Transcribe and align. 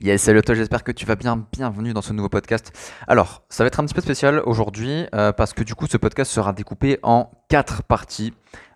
Yes, 0.00 0.22
salut 0.22 0.38
à 0.38 0.42
toi, 0.42 0.54
j'espère 0.54 0.84
que 0.84 0.92
tu 0.92 1.04
vas 1.06 1.16
bien. 1.16 1.44
Bienvenue 1.52 1.92
dans 1.92 2.02
ce 2.02 2.12
nouveau 2.12 2.28
podcast. 2.28 2.72
Alors, 3.08 3.42
ça 3.48 3.64
va 3.64 3.66
être 3.66 3.80
un 3.80 3.84
petit 3.84 3.94
peu 3.94 4.00
spécial 4.00 4.40
aujourd'hui 4.44 5.06
euh, 5.12 5.32
parce 5.32 5.52
que 5.52 5.64
du 5.64 5.74
coup, 5.74 5.86
ce 5.88 5.96
podcast 5.96 6.30
sera 6.30 6.52
découpé 6.52 7.00
en 7.02 7.30
quatre 7.48 7.82
parties. 7.82 8.32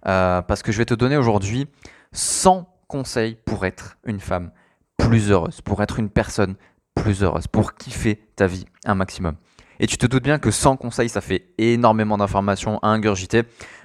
euh, 0.09 0.43
parce 0.43 0.63
que 0.65 0.73
je 0.73 0.79
vais 0.79 0.85
te 0.85 0.95
donner 0.95 1.17
aujourd'hui 1.17 1.69
100 2.13 2.69
conseils 2.89 3.37
pour 3.45 3.65
être 3.65 3.99
une 4.05 4.19
femme 4.19 4.51
plus 4.97 5.31
heureuse, 5.31 5.61
pour 5.61 5.81
être 5.83 6.01
une 6.01 6.11
personne 6.11 6.57
plus 6.97 7.23
heureuse, 7.23 7.47
pour 7.47 7.75
kiffer 7.75 8.17
ta 8.35 8.49
vie 8.49 8.65
un 8.85 8.97
maximum. 8.97 9.37
Et 9.79 9.87
tu 9.87 9.97
te 9.99 10.07
doutes 10.07 10.25
bien 10.25 10.39
que 10.41 10.51
100 10.51 10.77
conseils, 10.77 11.09
ça 11.09 11.21
fait 11.21 11.51
énormément 11.57 12.19
d'informations 12.19 12.81
à 12.81 12.89
ingurgiter. 12.89 13.45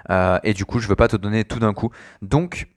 euh, 0.10 0.40
et 0.44 0.54
du 0.56 0.66
coup, 0.66 0.80
je 0.80 0.86
ne 0.86 0.90
veux 0.90 0.96
pas 0.96 1.08
te 1.08 1.16
donner 1.18 1.44
tout 1.46 1.60
d'un 1.60 1.74
coup. 1.74 1.92
Donc, 2.24 2.68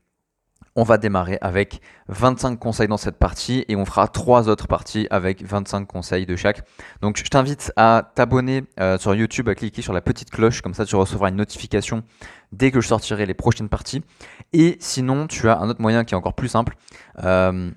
on 0.77 0.83
va 0.83 0.99
démarrer 0.99 1.39
avec 1.41 1.81
25 2.09 2.59
conseils 2.59 2.89
dans 2.89 2.97
cette 2.97 3.17
partie 3.19 3.65
et 3.69 3.77
on 3.77 3.85
fera 3.85 4.09
trois 4.09 4.49
autres 4.49 4.69
parties 4.69 5.07
avec 5.11 5.45
25 5.45 5.87
conseils 5.87 6.27
de 6.27 6.37
chaque. 6.37 6.63
Donc 7.01 7.19
je 7.19 7.29
t'invite 7.29 7.73
à 7.77 8.11
t'abonner 8.15 8.65
euh, 8.79 8.99
sur 8.99 9.15
YouTube, 9.15 9.49
à 9.49 9.55
cliquer 9.55 9.83
sur 9.83 9.93
la 9.93 10.01
petite 10.01 10.31
cloche, 10.31 10.63
comme 10.63 10.75
ça 10.75 10.85
tu 10.85 10.97
recevras 10.97 11.29
une 11.29 11.37
notification 11.37 12.03
dès 12.53 12.71
que 12.71 12.81
je 12.81 12.89
sortirai 12.89 13.27
les 13.27 13.35
prochaines 13.35 13.69
parties. 13.69 14.03
Et 14.53 14.77
sinon, 14.81 15.27
tu 15.27 15.49
as 15.49 15.59
un 15.59 15.69
autre 15.69 15.81
moyen 15.81 16.05
qui 16.05 16.15
est 16.15 16.17
encore 16.17 16.35
plus 16.35 16.49
simple. 16.49 16.77
euh, 17.23 17.71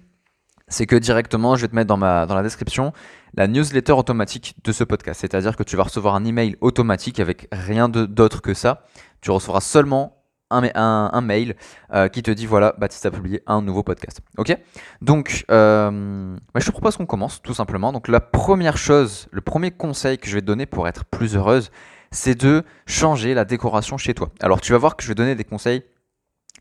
c'est 0.69 0.87
que 0.87 0.95
directement, 0.95 1.55
je 1.55 1.61
vais 1.61 1.67
te 1.67 1.75
mettre 1.75 1.95
dans, 1.95 1.97
la 1.97 2.43
description 2.43 2.93
la 3.35 3.47
newsletter 3.47 3.91
automatique 3.93 4.55
de 4.63 4.71
ce 4.71 4.83
podcast. 4.83 5.21
C'est-à-dire 5.21 5.55
que 5.55 5.63
tu 5.63 5.75
vas 5.75 5.83
recevoir 5.83 6.15
un 6.15 6.25
email 6.25 6.55
automatique 6.61 7.19
avec 7.19 7.47
rien 7.51 7.89
d'autre 7.89 8.41
que 8.41 8.53
ça. 8.53 8.83
Tu 9.21 9.29
recevras 9.29 9.61
seulement 9.61 10.22
un, 10.49 10.61
ma- 10.61 10.71
un- 10.75 11.09
un 11.13 11.21
mail 11.21 11.55
euh, 11.93 12.07
qui 12.07 12.21
te 12.23 12.31
dit 12.31 12.45
voilà, 12.45 12.73
Baptiste 12.77 13.05
a 13.05 13.11
publié 13.11 13.41
un 13.47 13.61
nouveau 13.61 13.83
podcast. 13.83 14.21
Ok? 14.37 14.57
Donc, 15.01 15.45
euh, 15.51 16.35
bah, 16.53 16.59
je 16.59 16.65
te 16.65 16.71
propose 16.71 16.97
qu'on 16.97 17.05
commence 17.05 17.41
tout 17.41 17.53
simplement. 17.53 17.91
Donc, 17.91 18.07
la 18.07 18.19
première 18.19 18.77
chose, 18.77 19.27
le 19.31 19.41
premier 19.41 19.71
conseil 19.71 20.17
que 20.17 20.27
je 20.27 20.35
vais 20.35 20.41
te 20.41 20.45
donner 20.45 20.65
pour 20.65 20.87
être 20.87 21.05
plus 21.05 21.35
heureuse, 21.35 21.71
c'est 22.11 22.35
de 22.39 22.63
changer 22.85 23.33
la 23.33 23.45
décoration 23.45 23.97
chez 23.97 24.13
toi. 24.13 24.29
Alors, 24.41 24.61
tu 24.61 24.71
vas 24.71 24.77
voir 24.77 24.95
que 24.95 25.03
je 25.03 25.07
vais 25.07 25.15
donner 25.15 25.35
des 25.35 25.43
conseils. 25.43 25.83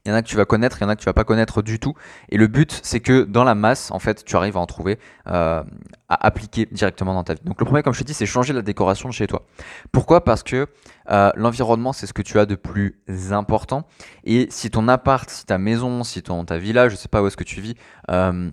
Il 0.05 0.08
y 0.08 0.12
en 0.12 0.17
a 0.17 0.22
que 0.22 0.27
tu 0.27 0.36
vas 0.36 0.45
connaître, 0.45 0.78
il 0.81 0.83
y 0.83 0.84
en 0.84 0.89
a 0.89 0.97
que 0.97 1.00
tu 1.00 1.06
vas 1.06 1.12
pas 1.12 1.22
connaître 1.22 1.62
du 1.62 1.78
tout. 1.78 1.95
Et 2.28 2.36
le 2.36 2.48
but, 2.48 2.81
c'est 2.83 2.98
que 2.98 3.22
dans 3.22 3.45
la 3.45 3.55
masse, 3.55 3.92
en 3.92 4.00
fait, 4.00 4.25
tu 4.25 4.34
arrives 4.34 4.56
à 4.56 4.61
en 4.61 4.67
trouver, 4.67 4.98
euh, 5.28 5.62
à 6.09 6.27
appliquer 6.27 6.67
directement 6.72 7.14
dans 7.14 7.22
ta 7.22 7.34
vie. 7.34 7.41
Donc, 7.44 7.61
le 7.61 7.64
premier, 7.64 7.84
comme 7.84 7.94
je 7.94 8.00
te 8.00 8.05
dis, 8.05 8.14
c'est 8.14 8.27
changer 8.27 8.53
la 8.53 8.62
décoration 8.62 9.09
de 9.09 9.14
chez 9.14 9.28
toi. 9.28 9.47
Pourquoi? 9.92 10.25
Parce 10.25 10.42
que 10.42 10.67
euh, 11.11 11.31
l'environnement, 11.36 11.92
c'est 11.92 12.09
ce 12.09 12.12
que 12.12 12.22
tu 12.22 12.41
as 12.41 12.47
de 12.47 12.56
plus 12.56 12.97
important. 13.31 13.86
Et 14.25 14.48
si 14.50 14.70
ton 14.70 14.89
appart, 14.89 15.31
si 15.31 15.47
ta 15.47 15.59
maison, 15.59 16.03
si 16.03 16.20
ton, 16.20 16.44
ta 16.44 16.59
villa, 16.59 16.89
je 16.89 16.97
sais 16.97 17.09
pas 17.09 17.22
où 17.22 17.28
est-ce 17.28 17.37
que 17.37 17.44
tu 17.44 17.61
vis, 17.61 17.77
euh, 18.11 18.50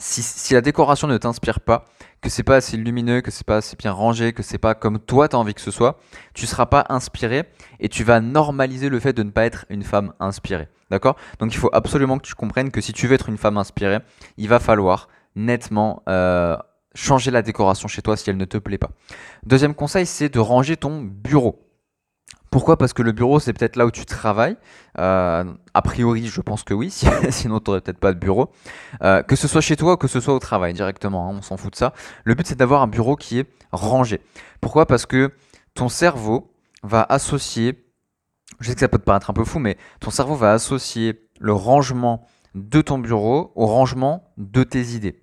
si, 0.00 0.22
si 0.22 0.54
la 0.54 0.62
décoration 0.62 1.06
ne 1.06 1.16
t'inspire 1.18 1.60
pas, 1.60 1.84
que 2.20 2.28
c'est 2.28 2.42
pas 2.42 2.56
assez 2.56 2.76
lumineux, 2.76 3.20
que 3.20 3.30
c'est 3.30 3.46
pas 3.46 3.58
assez 3.58 3.76
bien 3.76 3.92
rangé, 3.92 4.32
que 4.32 4.42
c'est 4.42 4.58
pas 4.58 4.74
comme 4.74 4.98
toi 4.98 5.28
tu 5.28 5.36
as 5.36 5.38
envie 5.38 5.54
que 5.54 5.60
ce 5.60 5.70
soit, 5.70 5.98
tu 6.34 6.46
seras 6.46 6.66
pas 6.66 6.86
inspiré 6.88 7.44
et 7.78 7.88
tu 7.88 8.02
vas 8.02 8.20
normaliser 8.20 8.88
le 8.88 8.98
fait 8.98 9.12
de 9.12 9.22
ne 9.22 9.30
pas 9.30 9.44
être 9.44 9.66
une 9.68 9.82
femme 9.82 10.12
inspirée. 10.18 10.68
D'accord? 10.90 11.16
Donc 11.38 11.54
il 11.54 11.58
faut 11.58 11.70
absolument 11.72 12.18
que 12.18 12.26
tu 12.26 12.34
comprennes 12.34 12.70
que 12.70 12.80
si 12.80 12.92
tu 12.92 13.06
veux 13.06 13.14
être 13.14 13.28
une 13.28 13.38
femme 13.38 13.58
inspirée, 13.58 13.98
il 14.38 14.48
va 14.48 14.58
falloir 14.58 15.08
nettement 15.36 16.02
euh, 16.08 16.56
changer 16.94 17.30
la 17.30 17.42
décoration 17.42 17.86
chez 17.86 18.02
toi 18.02 18.16
si 18.16 18.28
elle 18.30 18.36
ne 18.36 18.44
te 18.44 18.58
plaît 18.58 18.78
pas. 18.78 18.90
Deuxième 19.44 19.74
conseil, 19.74 20.06
c'est 20.06 20.28
de 20.28 20.40
ranger 20.40 20.76
ton 20.76 21.02
bureau. 21.02 21.69
Pourquoi? 22.50 22.76
Parce 22.76 22.92
que 22.92 23.02
le 23.02 23.12
bureau, 23.12 23.38
c'est 23.38 23.52
peut-être 23.52 23.76
là 23.76 23.86
où 23.86 23.90
tu 23.92 24.04
travailles. 24.04 24.56
Euh, 24.98 25.44
a 25.72 25.82
priori, 25.82 26.26
je 26.26 26.40
pense 26.40 26.64
que 26.64 26.74
oui, 26.74 26.90
si- 26.90 27.06
sinon 27.30 27.60
tu 27.60 27.70
n'aurais 27.70 27.80
peut-être 27.80 28.00
pas 28.00 28.12
de 28.12 28.18
bureau. 28.18 28.50
Euh, 29.02 29.22
que 29.22 29.36
ce 29.36 29.46
soit 29.46 29.60
chez 29.60 29.76
toi 29.76 29.92
ou 29.92 29.96
que 29.96 30.08
ce 30.08 30.18
soit 30.20 30.34
au 30.34 30.38
travail 30.40 30.72
directement, 30.72 31.28
hein, 31.30 31.34
on 31.38 31.42
s'en 31.42 31.56
fout 31.56 31.72
de 31.72 31.76
ça. 31.76 31.92
Le 32.24 32.34
but, 32.34 32.46
c'est 32.46 32.58
d'avoir 32.58 32.82
un 32.82 32.88
bureau 32.88 33.14
qui 33.16 33.38
est 33.38 33.46
rangé. 33.72 34.20
Pourquoi? 34.60 34.86
Parce 34.86 35.06
que 35.06 35.32
ton 35.74 35.88
cerveau 35.88 36.52
va 36.82 37.06
associer, 37.08 37.84
je 38.58 38.68
sais 38.68 38.74
que 38.74 38.80
ça 38.80 38.88
peut 38.88 38.98
te 38.98 39.04
paraître 39.04 39.30
un 39.30 39.34
peu 39.34 39.44
fou, 39.44 39.58
mais 39.60 39.76
ton 40.00 40.10
cerveau 40.10 40.34
va 40.34 40.52
associer 40.52 41.28
le 41.38 41.52
rangement 41.52 42.26
de 42.54 42.80
ton 42.80 42.98
bureau 42.98 43.52
au 43.54 43.66
rangement 43.66 44.32
de 44.36 44.64
tes 44.64 44.94
idées. 44.94 45.22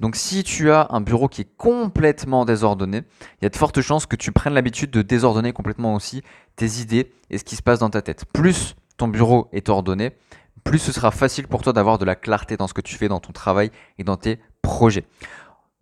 Donc 0.00 0.16
si 0.16 0.42
tu 0.42 0.70
as 0.70 0.88
un 0.90 1.00
bureau 1.00 1.28
qui 1.28 1.42
est 1.42 1.56
complètement 1.56 2.44
désordonné, 2.44 3.02
il 3.40 3.44
y 3.44 3.46
a 3.46 3.50
de 3.50 3.56
fortes 3.56 3.80
chances 3.80 4.06
que 4.06 4.16
tu 4.16 4.32
prennes 4.32 4.54
l'habitude 4.54 4.90
de 4.90 5.02
désordonner 5.02 5.52
complètement 5.52 5.94
aussi 5.94 6.22
tes 6.56 6.80
idées 6.80 7.12
et 7.30 7.38
ce 7.38 7.44
qui 7.44 7.56
se 7.56 7.62
passe 7.62 7.78
dans 7.78 7.90
ta 7.90 8.02
tête. 8.02 8.24
Plus 8.32 8.74
ton 8.96 9.08
bureau 9.08 9.48
est 9.52 9.68
ordonné, 9.68 10.16
plus 10.64 10.78
ce 10.78 10.92
sera 10.92 11.10
facile 11.10 11.46
pour 11.46 11.62
toi 11.62 11.72
d'avoir 11.72 11.98
de 11.98 12.04
la 12.04 12.16
clarté 12.16 12.56
dans 12.56 12.66
ce 12.66 12.74
que 12.74 12.80
tu 12.80 12.96
fais 12.96 13.08
dans 13.08 13.20
ton 13.20 13.32
travail 13.32 13.70
et 13.98 14.04
dans 14.04 14.16
tes 14.16 14.40
projets. 14.62 15.04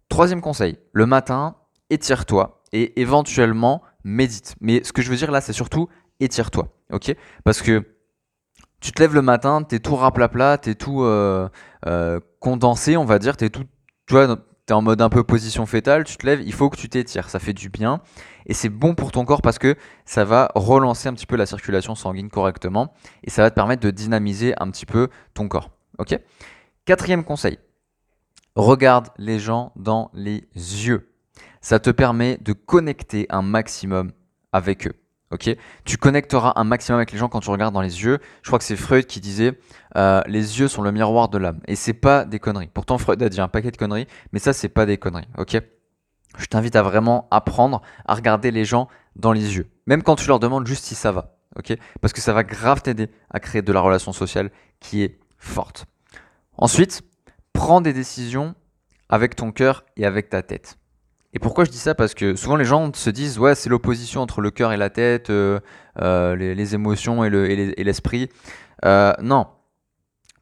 Troisième 0.08 0.40
conseil, 0.40 0.78
le 0.92 1.06
matin, 1.06 1.56
étire-toi 1.90 2.62
et 2.72 3.00
éventuellement 3.00 3.82
médite. 4.04 4.56
Mais 4.60 4.84
ce 4.84 4.92
que 4.92 5.00
je 5.00 5.10
veux 5.10 5.16
dire 5.16 5.30
là, 5.30 5.40
c'est 5.40 5.52
surtout 5.52 5.88
étire-toi, 6.20 6.68
Parce 7.44 7.62
que 7.62 7.93
tu 8.84 8.92
te 8.92 9.00
lèves 9.00 9.14
le 9.14 9.22
matin, 9.22 9.62
t'es 9.62 9.78
tout 9.78 9.96
raplapla, 9.96 10.58
t'es 10.58 10.74
tout 10.74 11.04
euh, 11.04 11.48
euh, 11.86 12.20
condensé, 12.38 12.98
on 12.98 13.06
va 13.06 13.18
dire, 13.18 13.34
t'es 13.34 13.48
tout, 13.48 13.64
tu 14.06 14.12
vois, 14.12 14.36
t'es 14.66 14.74
en 14.74 14.82
mode 14.82 15.00
un 15.00 15.08
peu 15.08 15.24
position 15.24 15.64
fétale, 15.64 16.04
tu 16.04 16.18
te 16.18 16.26
lèves, 16.26 16.42
il 16.44 16.52
faut 16.52 16.68
que 16.68 16.76
tu 16.76 16.90
t'étires, 16.90 17.30
ça 17.30 17.38
fait 17.38 17.54
du 17.54 17.70
bien 17.70 18.02
et 18.44 18.52
c'est 18.52 18.68
bon 18.68 18.94
pour 18.94 19.10
ton 19.10 19.24
corps 19.24 19.40
parce 19.40 19.58
que 19.58 19.76
ça 20.04 20.26
va 20.26 20.50
relancer 20.54 21.08
un 21.08 21.14
petit 21.14 21.24
peu 21.24 21.36
la 21.36 21.46
circulation 21.46 21.94
sanguine 21.94 22.28
correctement 22.28 22.92
et 23.22 23.30
ça 23.30 23.40
va 23.40 23.48
te 23.48 23.54
permettre 23.54 23.82
de 23.82 23.90
dynamiser 23.90 24.52
un 24.60 24.70
petit 24.70 24.84
peu 24.84 25.08
ton 25.32 25.48
corps, 25.48 25.70
ok? 25.96 26.20
Quatrième 26.84 27.24
conseil, 27.24 27.58
regarde 28.54 29.08
les 29.16 29.38
gens 29.38 29.72
dans 29.76 30.10
les 30.12 30.46
yeux. 30.54 31.10
Ça 31.62 31.78
te 31.78 31.88
permet 31.88 32.36
de 32.42 32.52
connecter 32.52 33.24
un 33.30 33.40
maximum 33.40 34.12
avec 34.52 34.86
eux. 34.86 35.03
Ok? 35.34 35.50
Tu 35.84 35.96
connecteras 35.96 36.52
un 36.54 36.62
maximum 36.62 36.98
avec 36.98 37.10
les 37.10 37.18
gens 37.18 37.28
quand 37.28 37.40
tu 37.40 37.50
regardes 37.50 37.74
dans 37.74 37.80
les 37.80 38.04
yeux. 38.04 38.20
Je 38.42 38.48
crois 38.48 38.60
que 38.60 38.64
c'est 38.64 38.76
Freud 38.76 39.06
qui 39.06 39.20
disait 39.20 39.58
euh, 39.96 40.22
les 40.28 40.60
yeux 40.60 40.68
sont 40.68 40.80
le 40.80 40.92
miroir 40.92 41.28
de 41.28 41.38
l'âme. 41.38 41.58
Et 41.66 41.74
c'est 41.74 41.92
pas 41.92 42.24
des 42.24 42.38
conneries. 42.38 42.70
Pourtant, 42.72 42.98
Freud 42.98 43.20
a 43.20 43.28
dit 43.28 43.40
un 43.40 43.48
paquet 43.48 43.72
de 43.72 43.76
conneries, 43.76 44.06
mais 44.32 44.38
ça, 44.38 44.52
c'est 44.52 44.68
pas 44.68 44.86
des 44.86 44.96
conneries. 44.96 45.26
Ok? 45.36 45.60
Je 46.38 46.46
t'invite 46.46 46.76
à 46.76 46.82
vraiment 46.82 47.26
apprendre 47.32 47.82
à 48.06 48.14
regarder 48.14 48.52
les 48.52 48.64
gens 48.64 48.86
dans 49.16 49.32
les 49.32 49.56
yeux. 49.56 49.68
Même 49.86 50.04
quand 50.04 50.14
tu 50.14 50.28
leur 50.28 50.38
demandes 50.38 50.68
juste 50.68 50.84
si 50.84 50.94
ça 50.94 51.10
va. 51.10 51.36
Ok? 51.56 51.76
Parce 52.00 52.12
que 52.12 52.20
ça 52.20 52.32
va 52.32 52.44
grave 52.44 52.82
t'aider 52.82 53.10
à 53.28 53.40
créer 53.40 53.62
de 53.62 53.72
la 53.72 53.80
relation 53.80 54.12
sociale 54.12 54.52
qui 54.78 55.02
est 55.02 55.18
forte. 55.36 55.86
Ensuite, 56.56 57.02
prends 57.52 57.80
des 57.80 57.92
décisions 57.92 58.54
avec 59.08 59.34
ton 59.34 59.50
cœur 59.50 59.84
et 59.96 60.06
avec 60.06 60.28
ta 60.28 60.42
tête. 60.42 60.78
Et 61.34 61.40
pourquoi 61.40 61.64
je 61.64 61.70
dis 61.70 61.78
ça? 61.78 61.94
Parce 61.94 62.14
que 62.14 62.36
souvent 62.36 62.56
les 62.56 62.64
gens 62.64 62.92
se 62.94 63.10
disent 63.10 63.38
ouais 63.38 63.54
c'est 63.54 63.68
l'opposition 63.68 64.20
entre 64.20 64.40
le 64.40 64.50
cœur 64.50 64.72
et 64.72 64.76
la 64.76 64.88
tête, 64.88 65.30
euh, 65.30 65.60
euh, 66.00 66.36
les, 66.36 66.54
les 66.54 66.74
émotions 66.74 67.24
et 67.24 67.30
le- 67.30 67.46
l'esprit. 67.46 68.30
Euh, 68.84 69.12
non, 69.20 69.46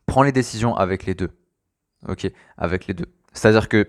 prends 0.07 0.23
les 0.23 0.33
décisions 0.33 0.77
avec 0.77 1.07
les 1.07 1.15
deux. 1.15 1.31
Ok, 2.09 2.31
avec 2.59 2.87
les 2.87 2.95
deux. 2.95 3.07
C'est-à-dire 3.33 3.69
que 3.69 3.89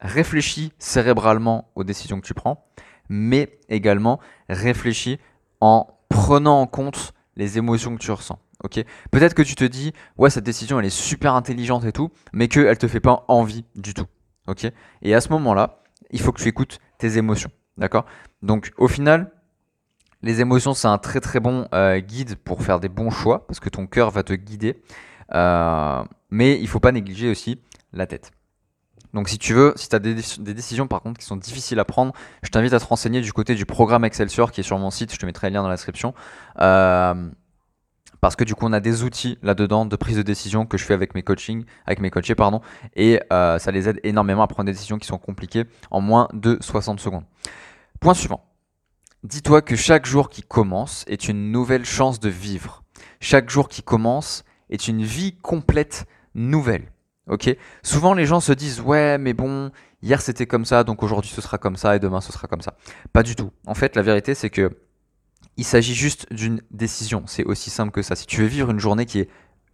réfléchis 0.00 0.72
cérébralement 0.78 1.70
aux 1.74 1.84
décisions 1.84 2.20
que 2.20 2.26
tu 2.26 2.34
prends, 2.34 2.66
mais 3.08 3.58
également 3.68 4.20
réfléchis 4.48 5.18
en 5.60 5.86
prenant 6.08 6.60
en 6.60 6.66
compte 6.66 7.14
les 7.36 7.56
émotions 7.56 7.94
que 7.96 8.02
tu 8.02 8.10
ressens. 8.10 8.38
Ok, 8.64 8.84
peut-être 9.10 9.34
que 9.34 9.42
tu 9.42 9.54
te 9.54 9.64
dis 9.64 9.92
ouais 10.18 10.28
cette 10.30 10.44
décision 10.44 10.78
elle 10.78 10.86
est 10.86 10.90
super 10.90 11.34
intelligente 11.34 11.84
et 11.84 11.92
tout, 11.92 12.10
mais 12.32 12.48
qu'elle 12.48 12.78
te 12.78 12.88
fait 12.88 13.00
pas 13.00 13.24
envie 13.28 13.64
du 13.74 13.94
tout. 13.94 14.06
Ok, 14.48 14.66
et 15.02 15.14
à 15.14 15.20
ce 15.20 15.28
moment-là 15.30 15.81
il 16.12 16.20
faut 16.20 16.32
que 16.32 16.40
tu 16.40 16.48
écoutes 16.48 16.78
tes 16.98 17.18
émotions. 17.18 17.50
D'accord? 17.78 18.04
Donc 18.42 18.72
au 18.76 18.88
final, 18.88 19.32
les 20.22 20.40
émotions, 20.40 20.74
c'est 20.74 20.88
un 20.88 20.98
très 20.98 21.20
très 21.20 21.40
bon 21.40 21.66
euh, 21.74 21.98
guide 22.00 22.36
pour 22.36 22.62
faire 22.62 22.80
des 22.80 22.88
bons 22.88 23.10
choix, 23.10 23.46
parce 23.46 23.60
que 23.60 23.68
ton 23.68 23.86
cœur 23.86 24.10
va 24.10 24.22
te 24.22 24.32
guider. 24.32 24.82
Euh, 25.34 26.02
mais 26.30 26.60
il 26.60 26.68
faut 26.68 26.80
pas 26.80 26.92
négliger 26.92 27.30
aussi 27.30 27.60
la 27.92 28.06
tête. 28.06 28.30
Donc 29.12 29.28
si 29.28 29.38
tu 29.38 29.52
veux, 29.52 29.74
si 29.76 29.88
tu 29.88 29.96
as 29.96 29.98
des 29.98 30.14
décisions 30.14 30.86
par 30.86 31.02
contre 31.02 31.20
qui 31.20 31.26
sont 31.26 31.36
difficiles 31.36 31.78
à 31.78 31.84
prendre, 31.84 32.12
je 32.42 32.48
t'invite 32.48 32.72
à 32.72 32.80
te 32.80 32.84
renseigner 32.84 33.20
du 33.20 33.32
côté 33.32 33.54
du 33.54 33.66
programme 33.66 34.04
Excelsior 34.04 34.52
qui 34.52 34.60
est 34.60 34.64
sur 34.64 34.78
mon 34.78 34.90
site, 34.90 35.12
je 35.12 35.18
te 35.18 35.26
mettrai 35.26 35.50
le 35.50 35.54
lien 35.54 35.62
dans 35.62 35.68
la 35.68 35.74
description. 35.74 36.14
Euh, 36.60 37.28
parce 38.22 38.36
que 38.36 38.44
du 38.44 38.54
coup 38.54 38.64
on 38.66 38.72
a 38.72 38.80
des 38.80 39.02
outils 39.02 39.36
là-dedans 39.42 39.84
de 39.84 39.96
prise 39.96 40.16
de 40.16 40.22
décision 40.22 40.64
que 40.64 40.78
je 40.78 40.84
fais 40.84 40.94
avec 40.94 41.14
mes 41.14 41.22
coachings, 41.22 41.64
avec 41.86 41.98
mes 42.00 42.08
coachés 42.08 42.36
pardon, 42.36 42.62
et 42.94 43.20
euh, 43.32 43.58
ça 43.58 43.72
les 43.72 43.88
aide 43.88 44.00
énormément 44.04 44.42
à 44.42 44.46
prendre 44.46 44.66
des 44.66 44.72
décisions 44.72 44.96
qui 44.96 45.08
sont 45.08 45.18
compliquées 45.18 45.64
en 45.90 46.00
moins 46.00 46.28
de 46.32 46.56
60 46.60 47.00
secondes. 47.00 47.24
Point 48.00 48.14
suivant. 48.14 48.44
Dis-toi 49.24 49.60
que 49.60 49.74
chaque 49.74 50.06
jour 50.06 50.30
qui 50.30 50.42
commence 50.42 51.04
est 51.08 51.28
une 51.28 51.50
nouvelle 51.50 51.84
chance 51.84 52.20
de 52.20 52.28
vivre. 52.28 52.84
Chaque 53.20 53.50
jour 53.50 53.68
qui 53.68 53.82
commence 53.82 54.44
est 54.70 54.86
une 54.86 55.02
vie 55.02 55.36
complète 55.42 56.06
nouvelle. 56.36 56.92
Ok? 57.26 57.56
Souvent 57.82 58.14
les 58.14 58.24
gens 58.24 58.40
se 58.40 58.52
disent 58.52 58.80
ouais 58.80 59.18
mais 59.18 59.34
bon 59.34 59.72
hier 60.00 60.20
c'était 60.20 60.46
comme 60.46 60.64
ça 60.64 60.84
donc 60.84 61.02
aujourd'hui 61.02 61.30
ce 61.30 61.40
sera 61.40 61.58
comme 61.58 61.76
ça 61.76 61.96
et 61.96 61.98
demain 61.98 62.20
ce 62.20 62.32
sera 62.32 62.46
comme 62.46 62.62
ça. 62.62 62.74
Pas 63.12 63.24
du 63.24 63.34
tout. 63.34 63.50
En 63.66 63.74
fait 63.74 63.96
la 63.96 64.02
vérité 64.02 64.36
c'est 64.36 64.50
que 64.50 64.70
il 65.56 65.64
s'agit 65.64 65.94
juste 65.94 66.32
d'une 66.32 66.62
décision. 66.70 67.24
C'est 67.26 67.44
aussi 67.44 67.70
simple 67.70 67.92
que 67.92 68.02
ça. 68.02 68.16
Si 68.16 68.26
tu 68.26 68.40
veux 68.40 68.46
vivre 68.46 68.70
une 68.70 68.80
journée 68.80 69.06
qui 69.06 69.20
est 69.20 69.28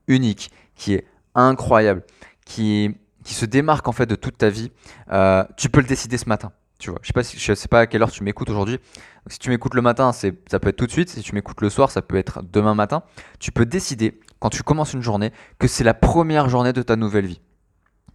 unique, 0.06 0.50
qui 0.74 0.94
est 0.94 1.06
incroyable, 1.34 2.02
qui, 2.44 2.96
qui 3.24 3.34
se 3.34 3.44
démarque 3.44 3.86
en 3.88 3.92
fait 3.92 4.06
de 4.06 4.14
toute 4.14 4.38
ta 4.38 4.50
vie, 4.50 4.70
euh, 5.12 5.44
tu 5.56 5.68
peux 5.68 5.80
le 5.80 5.86
décider 5.86 6.18
ce 6.18 6.28
matin. 6.28 6.52
Tu 6.78 6.90
vois, 6.90 7.00
je 7.02 7.08
sais 7.08 7.12
pas 7.12 7.24
sais 7.24 7.68
pas 7.68 7.80
à 7.80 7.86
quelle 7.86 8.02
heure 8.02 8.10
tu 8.10 8.22
m'écoutes 8.22 8.50
aujourd'hui. 8.50 8.78
Si 9.26 9.38
tu 9.38 9.50
m'écoutes 9.50 9.74
le 9.74 9.82
matin, 9.82 10.12
ça 10.12 10.30
peut 10.30 10.68
être 10.68 10.76
tout 10.76 10.86
de 10.86 10.92
suite. 10.92 11.10
Si 11.10 11.22
tu 11.22 11.34
m'écoutes 11.34 11.60
le 11.60 11.70
soir, 11.70 11.90
ça 11.90 12.02
peut 12.02 12.16
être 12.16 12.42
demain 12.42 12.74
matin. 12.74 13.02
Tu 13.40 13.50
peux 13.50 13.66
décider 13.66 14.20
quand 14.38 14.50
tu 14.50 14.62
commences 14.62 14.94
une 14.94 15.02
journée 15.02 15.32
que 15.58 15.66
c'est 15.66 15.82
la 15.82 15.94
première 15.94 16.48
journée 16.48 16.72
de 16.72 16.82
ta 16.82 16.94
nouvelle 16.94 17.26
vie. 17.26 17.40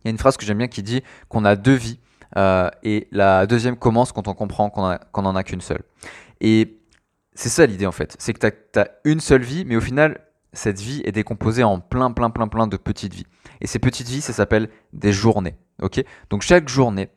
Il 0.04 0.07
y 0.07 0.10
a 0.10 0.12
une 0.12 0.18
phrase 0.18 0.38
que 0.38 0.45
j'aime 0.45 0.57
bien 0.57 0.68
qui 0.68 0.81
dit 0.81 1.04
qu'on 1.27 1.44
a 1.44 1.56
deux 1.56 1.74
vies 1.74 2.00
euh, 2.38 2.69
et 2.83 3.07
la 3.12 3.45
deuxième 3.45 3.75
commence 3.75 4.12
quand 4.12 4.27
on 4.27 4.33
comprend 4.33 4.69
qu'on 4.69 5.21
n'en 5.21 5.36
a 5.36 5.44
qu'une 5.44 5.62
seule. 5.62 5.83
Et 6.39 6.80
c'est 7.35 7.50
ça 7.50 7.65
l'idée 7.65 7.85
en 7.85 7.91
fait. 7.91 8.15
C'est 8.19 8.33
que 8.33 8.47
tu 8.47 8.80
as, 8.80 8.89
une 9.03 9.19
seule 9.19 9.44
vie, 9.44 9.65
mais 9.65 9.75
au 9.75 9.81
final, 9.81 10.21
cette 10.53 10.80
vie 10.80 11.01
est 11.06 11.12
décomposée 11.12 11.63
en 11.63 11.80
plein, 11.80 12.12
plein, 12.12 12.30
plein, 12.30 12.47
plein 12.47 12.68
de 12.68 12.77
petites 12.77 13.13
vies. 13.13 13.27
Et 13.62 13.68
ces 13.68 13.80
petites 13.80 14.07
vies, 14.07 14.21
ça 14.21 14.33
s'appelle 14.33 14.69
des 14.94 15.12
journées. 15.12 15.57
Donc 16.30 16.41
chaque 16.41 16.69
journée, 16.69 17.09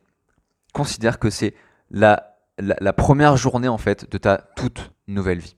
considère 0.77 1.19
que 1.19 1.31
c'est 1.31 1.55
la, 1.91 2.37
la, 2.59 2.93
première 2.93 3.39
journée 3.39 3.69
en 3.69 3.79
fait 3.79 4.11
de 4.11 4.19
ta 4.19 4.37
toute 4.57 4.93
nouvelle 5.09 5.39
vie. 5.39 5.57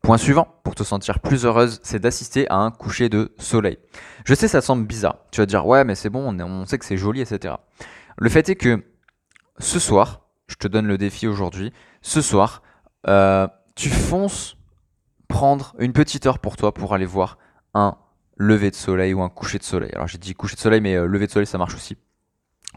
Point 0.00 0.16
suivant, 0.16 0.48
pour 0.62 0.74
te 0.74 0.82
sentir 0.82 1.20
plus 1.20 1.44
heureuse, 1.44 1.80
c'est 1.82 1.98
d'assister 1.98 2.48
à 2.48 2.56
un 2.56 2.70
coucher 2.70 3.10
de 3.10 3.34
soleil. 3.38 3.78
Je 4.24 4.34
sais, 4.34 4.48
ça 4.48 4.62
semble 4.62 4.86
bizarre. 4.86 5.18
Tu 5.30 5.40
vas 5.40 5.46
dire, 5.46 5.66
ouais, 5.66 5.84
mais 5.84 5.94
c'est 5.94 6.08
bon, 6.08 6.32
on, 6.40 6.64
sait 6.64 6.78
que 6.78 6.86
c'est 6.86 6.96
joli, 6.96 7.20
etc. 7.20 7.54
Le 8.16 8.28
fait 8.30 8.48
est 8.48 8.54
que 8.54 8.82
ce 9.58 9.78
soir, 9.78 10.22
je 10.46 10.54
te 10.54 10.68
donne 10.68 10.86
le 10.86 10.96
défi 10.96 11.26
aujourd'hui, 11.26 11.72
ce 12.00 12.22
soir, 12.22 12.62
euh, 13.08 13.48
tu 13.74 13.88
fonces 13.88 14.56
prendre 15.28 15.74
une 15.78 15.92
petite 15.92 16.26
heure 16.26 16.38
pour 16.38 16.56
toi 16.56 16.72
pour 16.72 16.94
aller 16.94 17.06
voir 17.06 17.38
un 17.74 17.96
lever 18.36 18.70
de 18.70 18.76
soleil 18.76 19.14
ou 19.14 19.22
un 19.22 19.28
coucher 19.28 19.58
de 19.58 19.64
soleil. 19.64 19.90
Alors 19.94 20.06
j'ai 20.08 20.18
dit 20.18 20.34
coucher 20.34 20.56
de 20.56 20.60
soleil, 20.60 20.80
mais 20.80 20.94
euh, 20.94 21.06
lever 21.06 21.26
de 21.26 21.32
soleil, 21.32 21.46
ça 21.46 21.58
marche 21.58 21.74
aussi. 21.74 21.96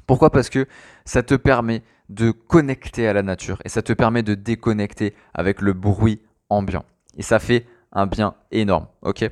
Pourquoi? 0.07 0.31
Parce 0.31 0.49
que 0.49 0.67
ça 1.05 1.23
te 1.23 1.35
permet 1.35 1.83
de 2.09 2.31
connecter 2.31 3.07
à 3.07 3.13
la 3.13 3.23
nature 3.23 3.61
et 3.63 3.69
ça 3.69 3.81
te 3.81 3.93
permet 3.93 4.23
de 4.23 4.35
déconnecter 4.35 5.15
avec 5.33 5.61
le 5.61 5.73
bruit 5.73 6.21
ambiant. 6.49 6.83
Et 7.17 7.23
ça 7.23 7.39
fait 7.39 7.67
un 7.91 8.07
bien 8.07 8.35
énorme, 8.51 8.87
ok? 9.01 9.29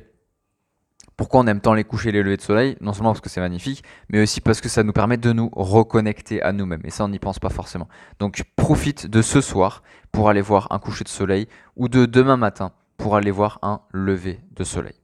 Pourquoi 1.20 1.40
on 1.40 1.46
aime 1.48 1.60
tant 1.60 1.74
les 1.74 1.84
coucher 1.84 2.08
et 2.08 2.12
les 2.12 2.22
levées 2.22 2.38
de 2.38 2.40
soleil 2.40 2.78
Non 2.80 2.94
seulement 2.94 3.10
parce 3.10 3.20
que 3.20 3.28
c'est 3.28 3.42
magnifique, 3.42 3.84
mais 4.08 4.22
aussi 4.22 4.40
parce 4.40 4.62
que 4.62 4.70
ça 4.70 4.82
nous 4.82 4.94
permet 4.94 5.18
de 5.18 5.34
nous 5.34 5.50
reconnecter 5.52 6.40
à 6.40 6.50
nous-mêmes. 6.50 6.80
Et 6.84 6.90
ça, 6.90 7.04
on 7.04 7.10
n'y 7.10 7.18
pense 7.18 7.38
pas 7.38 7.50
forcément. 7.50 7.88
Donc 8.20 8.42
profite 8.56 9.06
de 9.06 9.20
ce 9.20 9.42
soir 9.42 9.82
pour 10.12 10.30
aller 10.30 10.40
voir 10.40 10.68
un 10.70 10.78
coucher 10.78 11.04
de 11.04 11.10
soleil 11.10 11.46
ou 11.76 11.90
de 11.90 12.06
demain 12.06 12.38
matin 12.38 12.72
pour 12.96 13.16
aller 13.16 13.30
voir 13.30 13.58
un 13.60 13.82
lever 13.92 14.40
de 14.56 14.64
soleil. 14.64 14.94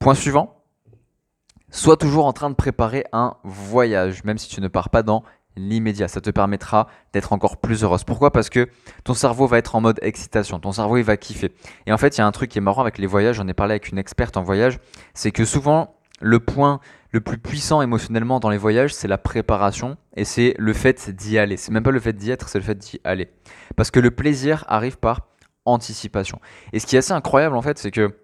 Point 0.00 0.12
suivant, 0.12 0.62
sois 1.70 1.96
toujours 1.96 2.26
en 2.26 2.34
train 2.34 2.50
de 2.50 2.54
préparer 2.54 3.06
un 3.14 3.38
voyage, 3.42 4.22
même 4.24 4.36
si 4.36 4.50
tu 4.50 4.60
ne 4.60 4.68
pars 4.68 4.90
pas 4.90 5.02
dans 5.02 5.24
l'immédiat. 5.56 6.08
Ça 6.08 6.20
te 6.20 6.30
permettra 6.30 6.88
d'être 7.12 7.32
encore 7.32 7.58
plus 7.58 7.84
heureuse. 7.84 8.04
Pourquoi? 8.04 8.32
Parce 8.32 8.50
que 8.50 8.68
ton 9.04 9.14
cerveau 9.14 9.46
va 9.46 9.58
être 9.58 9.74
en 9.74 9.80
mode 9.80 9.98
excitation, 10.02 10.58
ton 10.58 10.72
cerveau 10.72 10.96
il 10.96 11.04
va 11.04 11.16
kiffer. 11.16 11.52
Et 11.86 11.92
en 11.92 11.98
fait, 11.98 12.16
il 12.16 12.20
y 12.20 12.22
a 12.22 12.26
un 12.26 12.32
truc 12.32 12.50
qui 12.50 12.58
est 12.58 12.62
marrant 12.62 12.82
avec 12.82 12.98
les 12.98 13.06
voyages, 13.06 13.36
j'en 13.36 13.48
ai 13.48 13.54
parlé 13.54 13.72
avec 13.72 13.88
une 13.88 13.98
experte 13.98 14.36
en 14.36 14.42
voyage, 14.42 14.78
c'est 15.14 15.30
que 15.30 15.44
souvent 15.44 15.96
le 16.20 16.40
point 16.40 16.80
le 17.10 17.20
plus 17.20 17.38
puissant 17.38 17.80
émotionnellement 17.80 18.40
dans 18.40 18.50
les 18.50 18.58
voyages, 18.58 18.92
c'est 18.92 19.06
la 19.06 19.18
préparation 19.18 19.96
et 20.16 20.24
c'est 20.24 20.54
le 20.58 20.72
fait 20.72 21.10
d'y 21.10 21.38
aller. 21.38 21.56
C'est 21.56 21.70
même 21.70 21.84
pas 21.84 21.92
le 21.92 22.00
fait 22.00 22.12
d'y 22.12 22.32
être, 22.32 22.48
c'est 22.48 22.58
le 22.58 22.64
fait 22.64 22.76
d'y 22.76 23.00
aller. 23.04 23.30
Parce 23.76 23.92
que 23.92 24.00
le 24.00 24.10
plaisir 24.10 24.64
arrive 24.66 24.98
par 24.98 25.28
anticipation. 25.64 26.40
Et 26.72 26.80
ce 26.80 26.86
qui 26.86 26.96
est 26.96 26.98
assez 26.98 27.12
incroyable 27.12 27.54
en 27.54 27.62
fait, 27.62 27.78
c'est 27.78 27.92
que 27.92 28.16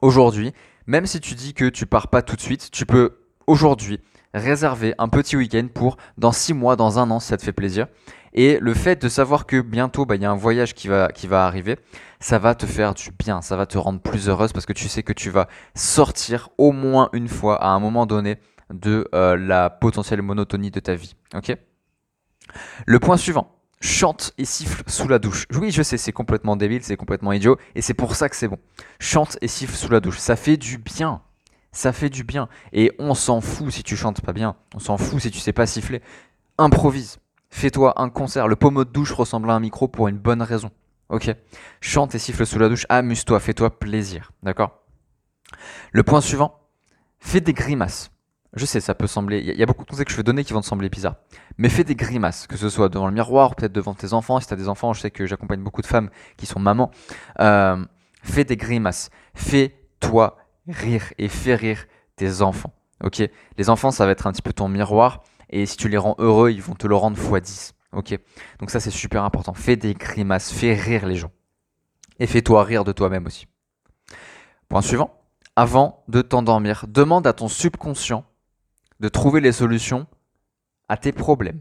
aujourd'hui, 0.00 0.52
même 0.86 1.06
si 1.06 1.20
tu 1.20 1.34
dis 1.34 1.54
que 1.54 1.68
tu 1.68 1.86
pars 1.86 2.08
pas 2.08 2.22
tout 2.22 2.36
de 2.36 2.40
suite, 2.40 2.70
tu 2.70 2.86
peux 2.86 3.18
aujourd'hui 3.48 4.00
réserver 4.34 4.94
un 4.98 5.08
petit 5.08 5.36
week-end 5.36 5.68
pour 5.72 5.96
dans 6.18 6.32
six 6.32 6.52
mois, 6.52 6.76
dans 6.76 6.98
un 6.98 7.10
an, 7.10 7.20
si 7.20 7.28
ça 7.28 7.36
te 7.36 7.42
fait 7.42 7.52
plaisir. 7.52 7.86
Et 8.34 8.58
le 8.60 8.74
fait 8.74 9.00
de 9.00 9.08
savoir 9.08 9.46
que 9.46 9.60
bientôt, 9.60 10.06
bah, 10.06 10.16
il 10.16 10.22
y 10.22 10.24
a 10.24 10.30
un 10.30 10.36
voyage 10.36 10.74
qui 10.74 10.88
va, 10.88 11.12
qui 11.12 11.28
va 11.28 11.46
arriver, 11.46 11.78
ça 12.18 12.38
va 12.38 12.56
te 12.56 12.66
faire 12.66 12.94
du 12.94 13.10
bien, 13.16 13.40
ça 13.40 13.56
va 13.56 13.64
te 13.64 13.78
rendre 13.78 14.00
plus 14.00 14.28
heureuse 14.28 14.52
parce 14.52 14.66
que 14.66 14.72
tu 14.72 14.88
sais 14.88 15.04
que 15.04 15.12
tu 15.12 15.30
vas 15.30 15.46
sortir 15.76 16.48
au 16.58 16.72
moins 16.72 17.10
une 17.12 17.28
fois 17.28 17.62
à 17.62 17.68
un 17.68 17.78
moment 17.78 18.06
donné 18.06 18.38
de 18.70 19.08
euh, 19.14 19.36
la 19.36 19.70
potentielle 19.70 20.22
monotonie 20.22 20.72
de 20.72 20.80
ta 20.80 20.96
vie. 20.96 21.14
Ok? 21.34 21.56
Le 22.86 22.98
point 22.98 23.16
suivant, 23.16 23.54
chante 23.80 24.32
et 24.36 24.44
siffle 24.44 24.82
sous 24.88 25.06
la 25.06 25.20
douche. 25.20 25.46
Oui, 25.52 25.70
je 25.70 25.82
sais, 25.82 25.96
c'est 25.96 26.12
complètement 26.12 26.56
débile, 26.56 26.82
c'est 26.82 26.96
complètement 26.96 27.32
idiot, 27.32 27.56
et 27.76 27.82
c'est 27.82 27.94
pour 27.94 28.16
ça 28.16 28.28
que 28.28 28.34
c'est 28.34 28.48
bon. 28.48 28.58
Chante 28.98 29.38
et 29.42 29.48
siffle 29.48 29.74
sous 29.74 29.90
la 29.90 30.00
douche, 30.00 30.18
ça 30.18 30.34
fait 30.34 30.56
du 30.56 30.78
bien. 30.78 31.22
Ça 31.74 31.92
fait 31.92 32.08
du 32.08 32.22
bien. 32.22 32.48
Et 32.72 32.92
on 33.00 33.14
s'en 33.14 33.40
fout 33.40 33.70
si 33.70 33.82
tu 33.82 33.96
chantes 33.96 34.20
pas 34.20 34.32
bien. 34.32 34.54
On 34.74 34.78
s'en 34.78 34.96
fout 34.96 35.20
si 35.20 35.30
tu 35.30 35.40
sais 35.40 35.52
pas 35.52 35.66
siffler. 35.66 36.00
Improvise. 36.56 37.18
Fais-toi 37.50 38.00
un 38.00 38.10
concert. 38.10 38.46
Le 38.46 38.54
pommeau 38.54 38.84
de 38.84 38.90
douche 38.90 39.12
ressemble 39.12 39.50
à 39.50 39.54
un 39.54 39.60
micro 39.60 39.88
pour 39.88 40.06
une 40.06 40.16
bonne 40.16 40.40
raison. 40.40 40.70
Ok 41.08 41.34
Chante 41.80 42.14
et 42.14 42.20
siffle 42.20 42.46
sous 42.46 42.60
la 42.60 42.68
douche. 42.68 42.86
Amuse-toi. 42.88 43.40
Fais-toi 43.40 43.76
plaisir. 43.78 44.30
D'accord? 44.44 44.84
Le 45.90 46.04
point 46.04 46.20
suivant. 46.20 46.60
Fais 47.18 47.40
des 47.40 47.52
grimaces. 47.52 48.12
Je 48.54 48.66
sais, 48.66 48.80
ça 48.80 48.94
peut 48.94 49.08
sembler. 49.08 49.40
Il 49.40 49.58
y, 49.58 49.62
a 49.62 49.66
beaucoup 49.66 49.84
de 49.84 49.90
conseils 49.90 50.04
que 50.04 50.12
je 50.12 50.16
vais 50.16 50.22
donner 50.22 50.44
qui 50.44 50.52
vont 50.52 50.60
te 50.60 50.66
sembler 50.66 50.88
bizarres. 50.88 51.16
Mais 51.58 51.68
fais 51.68 51.82
des 51.82 51.96
grimaces, 51.96 52.46
que 52.46 52.56
ce 52.56 52.68
soit 52.68 52.88
devant 52.88 53.08
le 53.08 53.12
miroir, 53.12 53.56
peut-être 53.56 53.72
devant 53.72 53.94
tes 53.94 54.12
enfants. 54.12 54.38
Si 54.38 54.46
tu 54.46 54.54
as 54.54 54.56
des 54.56 54.68
enfants, 54.68 54.92
je 54.92 55.00
sais 55.00 55.10
que 55.10 55.26
j'accompagne 55.26 55.60
beaucoup 55.60 55.82
de 55.82 55.88
femmes 55.88 56.08
qui 56.36 56.46
sont 56.46 56.60
mamans. 56.60 56.92
Euh, 57.40 57.84
fais 58.22 58.44
des 58.44 58.56
grimaces. 58.56 59.10
Fais-toi 59.34 60.36
rire 60.68 61.12
et 61.18 61.28
fais 61.28 61.54
rire 61.54 61.86
tes 62.16 62.42
enfants. 62.42 62.72
Ok? 63.02 63.22
Les 63.58 63.70
enfants, 63.70 63.90
ça 63.90 64.06
va 64.06 64.12
être 64.12 64.26
un 64.26 64.32
petit 64.32 64.42
peu 64.42 64.52
ton 64.52 64.68
miroir. 64.68 65.22
Et 65.50 65.66
si 65.66 65.76
tu 65.76 65.88
les 65.88 65.98
rends 65.98 66.16
heureux, 66.18 66.50
ils 66.50 66.62
vont 66.62 66.74
te 66.74 66.86
le 66.86 66.96
rendre 66.96 67.18
x 67.18 67.42
10. 67.42 67.74
Ok? 67.92 68.18
Donc 68.58 68.70
ça, 68.70 68.80
c'est 68.80 68.90
super 68.90 69.24
important. 69.24 69.54
Fais 69.54 69.76
des 69.76 69.94
grimaces, 69.94 70.52
fais 70.52 70.74
rire 70.74 71.06
les 71.06 71.16
gens. 71.16 71.30
Et 72.18 72.26
fais-toi 72.26 72.64
rire 72.64 72.84
de 72.84 72.92
toi-même 72.92 73.26
aussi. 73.26 73.46
Point 74.68 74.82
suivant. 74.82 75.20
Avant 75.56 76.04
de 76.08 76.22
t'endormir, 76.22 76.86
demande 76.88 77.26
à 77.26 77.32
ton 77.32 77.48
subconscient 77.48 78.24
de 79.00 79.08
trouver 79.08 79.40
les 79.40 79.52
solutions 79.52 80.06
à 80.88 80.96
tes 80.96 81.12
problèmes. 81.12 81.60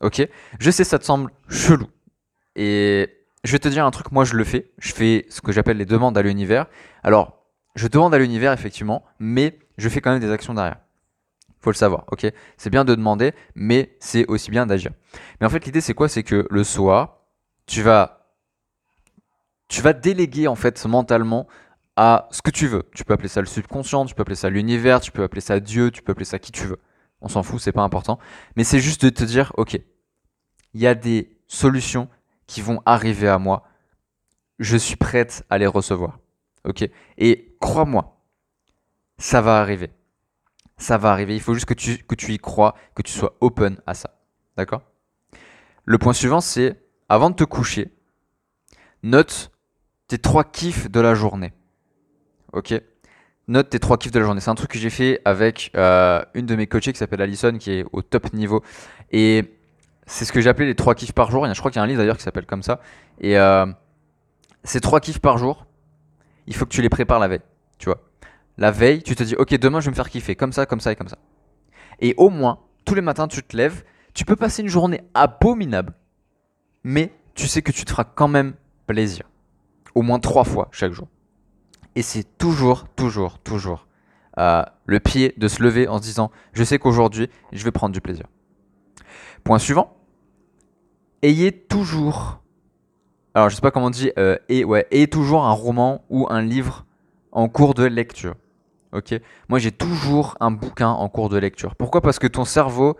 Ok? 0.00 0.26
Je 0.58 0.70
sais, 0.70 0.84
ça 0.84 0.98
te 0.98 1.04
semble 1.04 1.30
chelou. 1.48 1.88
Et 2.54 3.08
je 3.44 3.52
vais 3.52 3.58
te 3.58 3.68
dire 3.68 3.86
un 3.86 3.90
truc, 3.90 4.12
moi 4.12 4.24
je 4.24 4.34
le 4.34 4.44
fais. 4.44 4.72
Je 4.78 4.92
fais 4.92 5.26
ce 5.30 5.40
que 5.40 5.52
j'appelle 5.52 5.78
les 5.78 5.86
demandes 5.86 6.18
à 6.18 6.22
l'univers. 6.22 6.66
Alors, 7.02 7.41
je 7.74 7.88
demande 7.88 8.14
à 8.14 8.18
l'univers 8.18 8.52
effectivement, 8.52 9.04
mais 9.18 9.58
je 9.78 9.88
fais 9.88 10.00
quand 10.00 10.10
même 10.10 10.20
des 10.20 10.30
actions 10.30 10.54
derrière. 10.54 10.78
Faut 11.60 11.70
le 11.70 11.76
savoir, 11.76 12.04
ok? 12.10 12.26
C'est 12.56 12.70
bien 12.70 12.84
de 12.84 12.94
demander, 12.94 13.34
mais 13.54 13.96
c'est 14.00 14.26
aussi 14.26 14.50
bien 14.50 14.66
d'agir. 14.66 14.90
Mais 15.40 15.46
en 15.46 15.50
fait, 15.50 15.64
l'idée 15.64 15.80
c'est 15.80 15.94
quoi? 15.94 16.08
C'est 16.08 16.24
que 16.24 16.46
le 16.50 16.64
soir, 16.64 17.18
tu 17.66 17.82
vas, 17.82 18.34
tu 19.68 19.80
vas 19.80 19.92
déléguer 19.92 20.48
en 20.48 20.56
fait 20.56 20.84
mentalement 20.86 21.46
à 21.96 22.28
ce 22.30 22.42
que 22.42 22.50
tu 22.50 22.66
veux. 22.66 22.84
Tu 22.94 23.04
peux 23.04 23.14
appeler 23.14 23.28
ça 23.28 23.40
le 23.40 23.46
subconscient, 23.46 24.06
tu 24.06 24.14
peux 24.14 24.22
appeler 24.22 24.36
ça 24.36 24.50
l'univers, 24.50 25.00
tu 25.00 25.12
peux 25.12 25.22
appeler 25.22 25.40
ça 25.40 25.60
Dieu, 25.60 25.90
tu 25.90 26.02
peux 26.02 26.12
appeler 26.12 26.24
ça 26.24 26.38
qui 26.38 26.52
tu 26.52 26.66
veux. 26.66 26.80
On 27.20 27.28
s'en 27.28 27.42
fout, 27.42 27.60
c'est 27.60 27.72
pas 27.72 27.82
important. 27.82 28.18
Mais 28.56 28.64
c'est 28.64 28.80
juste 28.80 29.04
de 29.04 29.10
te 29.10 29.24
dire, 29.24 29.52
ok, 29.56 29.78
il 30.74 30.80
y 30.80 30.86
a 30.86 30.94
des 30.94 31.36
solutions 31.46 32.08
qui 32.46 32.60
vont 32.60 32.82
arriver 32.86 33.28
à 33.28 33.38
moi. 33.38 33.64
Je 34.58 34.76
suis 34.76 34.96
prête 34.96 35.44
à 35.48 35.58
les 35.58 35.66
recevoir. 35.66 36.18
Ok? 36.64 36.88
Et 37.18 37.51
crois-moi, 37.62 38.18
ça 39.16 39.40
va 39.40 39.60
arriver. 39.60 39.90
Ça 40.76 40.98
va 40.98 41.12
arriver. 41.12 41.34
Il 41.34 41.40
faut 41.40 41.54
juste 41.54 41.66
que 41.66 41.74
tu, 41.74 41.98
que 41.98 42.16
tu 42.16 42.32
y 42.32 42.38
crois, 42.38 42.74
que 42.94 43.02
tu 43.02 43.12
sois 43.12 43.36
open 43.40 43.80
à 43.86 43.94
ça. 43.94 44.10
D'accord? 44.56 44.82
Le 45.84 45.96
point 45.96 46.12
suivant, 46.12 46.40
c'est 46.40 46.82
avant 47.08 47.30
de 47.30 47.36
te 47.36 47.44
coucher, 47.44 47.92
note 49.02 49.52
tes 50.08 50.18
trois 50.18 50.44
kiffs 50.44 50.90
de 50.90 51.00
la 51.00 51.14
journée. 51.14 51.52
Ok? 52.52 52.74
Note 53.48 53.70
tes 53.70 53.78
trois 53.78 53.96
kiffs 53.96 54.12
de 54.12 54.18
la 54.18 54.24
journée. 54.24 54.40
C'est 54.40 54.50
un 54.50 54.54
truc 54.54 54.70
que 54.70 54.78
j'ai 54.78 54.90
fait 54.90 55.20
avec 55.24 55.70
euh, 55.76 56.22
une 56.34 56.46
de 56.46 56.56
mes 56.56 56.66
coachées 56.66 56.92
qui 56.92 56.98
s'appelle 56.98 57.22
Alison, 57.22 57.56
qui 57.58 57.70
est 57.72 57.84
au 57.92 58.02
top 58.02 58.32
niveau. 58.32 58.62
Et 59.10 59.56
c'est 60.06 60.24
ce 60.24 60.32
que 60.32 60.46
appelé 60.48 60.66
les 60.66 60.74
trois 60.74 60.94
kiffs 60.94 61.12
par 61.12 61.30
jour. 61.30 61.46
Je 61.46 61.58
crois 61.58 61.70
qu'il 61.70 61.78
y 61.78 61.80
a 61.80 61.84
un 61.84 61.86
livre 61.86 61.98
d'ailleurs 61.98 62.16
qui 62.16 62.24
s'appelle 62.24 62.46
comme 62.46 62.62
ça. 62.62 62.80
Et 63.20 63.38
euh, 63.38 63.66
ces 64.64 64.80
trois 64.80 65.00
kiffs 65.00 65.20
par 65.20 65.38
jour, 65.38 65.66
il 66.46 66.54
faut 66.54 66.66
que 66.66 66.70
tu 66.70 66.82
les 66.82 66.88
prépares 66.88 67.18
la 67.18 67.28
veille. 67.28 67.40
Tu 67.82 67.86
vois 67.86 68.00
La 68.58 68.70
veille, 68.70 69.02
tu 69.02 69.16
te 69.16 69.24
dis, 69.24 69.34
ok, 69.34 69.54
demain 69.56 69.80
je 69.80 69.86
vais 69.86 69.90
me 69.90 69.96
faire 69.96 70.08
kiffer 70.08 70.36
comme 70.36 70.52
ça, 70.52 70.66
comme 70.66 70.78
ça 70.78 70.92
et 70.92 70.94
comme 70.96 71.08
ça. 71.08 71.18
Et 71.98 72.14
au 72.16 72.30
moins, 72.30 72.60
tous 72.84 72.94
les 72.94 73.00
matins, 73.00 73.26
tu 73.26 73.42
te 73.42 73.56
lèves. 73.56 73.82
Tu 74.14 74.24
peux 74.24 74.36
passer 74.36 74.62
une 74.62 74.68
journée 74.68 75.00
abominable, 75.14 75.92
mais 76.84 77.12
tu 77.34 77.48
sais 77.48 77.60
que 77.60 77.72
tu 77.72 77.84
te 77.84 77.90
feras 77.90 78.04
quand 78.04 78.28
même 78.28 78.54
plaisir. 78.86 79.28
Au 79.96 80.02
moins 80.02 80.20
trois 80.20 80.44
fois 80.44 80.68
chaque 80.70 80.92
jour. 80.92 81.08
Et 81.96 82.02
c'est 82.02 82.38
toujours, 82.38 82.86
toujours, 82.94 83.40
toujours 83.40 83.88
euh, 84.38 84.62
le 84.86 85.00
pied 85.00 85.34
de 85.36 85.48
se 85.48 85.60
lever 85.60 85.88
en 85.88 85.98
se 85.98 86.02
disant 86.02 86.30
je 86.52 86.62
sais 86.62 86.78
qu'aujourd'hui 86.78 87.30
je 87.50 87.64
vais 87.64 87.72
prendre 87.72 87.92
du 87.92 88.00
plaisir. 88.00 88.26
Point 89.42 89.58
suivant. 89.58 89.96
Ayez 91.22 91.50
toujours. 91.50 92.42
Alors 93.34 93.48
je 93.48 93.56
sais 93.56 93.60
pas 93.60 93.72
comment 93.72 93.86
on 93.86 93.90
dit. 93.90 94.12
Euh, 94.18 94.38
et, 94.48 94.64
ouais, 94.64 94.86
ayez 94.92 95.08
toujours 95.08 95.44
un 95.44 95.52
roman 95.52 96.04
ou 96.10 96.28
un 96.30 96.42
livre 96.42 96.86
en 97.32 97.48
cours 97.48 97.74
de 97.74 97.84
lecture. 97.84 98.34
Ok? 98.92 99.14
Moi, 99.48 99.58
j'ai 99.58 99.72
toujours 99.72 100.36
un 100.40 100.50
bouquin 100.50 100.88
en 100.88 101.08
cours 101.08 101.28
de 101.28 101.38
lecture. 101.38 101.74
Pourquoi? 101.76 102.02
Parce 102.02 102.18
que 102.18 102.26
ton 102.26 102.44
cerveau, 102.44 102.96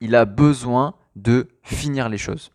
il 0.00 0.14
a 0.14 0.26
besoin 0.26 0.94
de 1.16 1.48
finir 1.62 2.08
les 2.08 2.18
choses. 2.18 2.50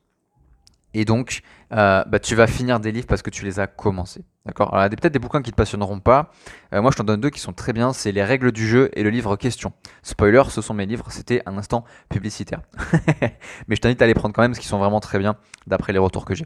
Et 0.93 1.03
donc, 1.03 1.41
euh, 1.73 2.05
bah, 2.05 2.19
tu 2.19 2.35
vas 2.35 2.47
finir 2.47 2.79
des 2.79 2.91
livres 2.93 3.07
parce 3.07 3.21
que 3.21 3.29
tu 3.29 3.43
les 3.43 3.59
as 3.59 3.67
commencés. 3.67 4.23
D'accord? 4.45 4.73
Alors, 4.73 4.85
il 4.85 4.91
y 4.91 4.93
a 4.93 4.95
peut-être 4.95 5.13
des 5.13 5.19
bouquins 5.19 5.41
qui 5.41 5.51
te 5.51 5.55
passionneront 5.55 5.99
pas. 5.99 6.31
Euh, 6.73 6.81
moi, 6.81 6.91
je 6.91 6.97
t'en 6.97 7.03
donne 7.03 7.19
deux 7.19 7.31
qui 7.31 7.41
sont 7.41 7.51
très 7.51 7.73
bien. 7.73 7.91
C'est 7.91 8.13
Les 8.13 8.23
règles 8.23 8.53
du 8.53 8.65
jeu 8.65 8.89
et 8.93 9.03
le 9.03 9.09
livre 9.09 9.35
Question. 9.35 9.73
Spoiler, 10.03 10.43
ce 10.49 10.61
sont 10.61 10.73
mes 10.73 10.85
livres. 10.85 11.07
C'était 11.09 11.41
un 11.45 11.57
instant 11.57 11.83
publicitaire. 12.07 12.61
Mais 13.67 13.75
je 13.75 13.81
t'invite 13.81 14.01
à 14.01 14.07
les 14.07 14.13
prendre 14.13 14.33
quand 14.33 14.43
même 14.43 14.51
parce 14.51 14.59
qu'ils 14.59 14.69
sont 14.69 14.79
vraiment 14.79 15.01
très 15.01 15.19
bien 15.19 15.35
d'après 15.67 15.91
les 15.91 15.99
retours 15.99 16.23
que 16.23 16.33
j'ai. 16.33 16.45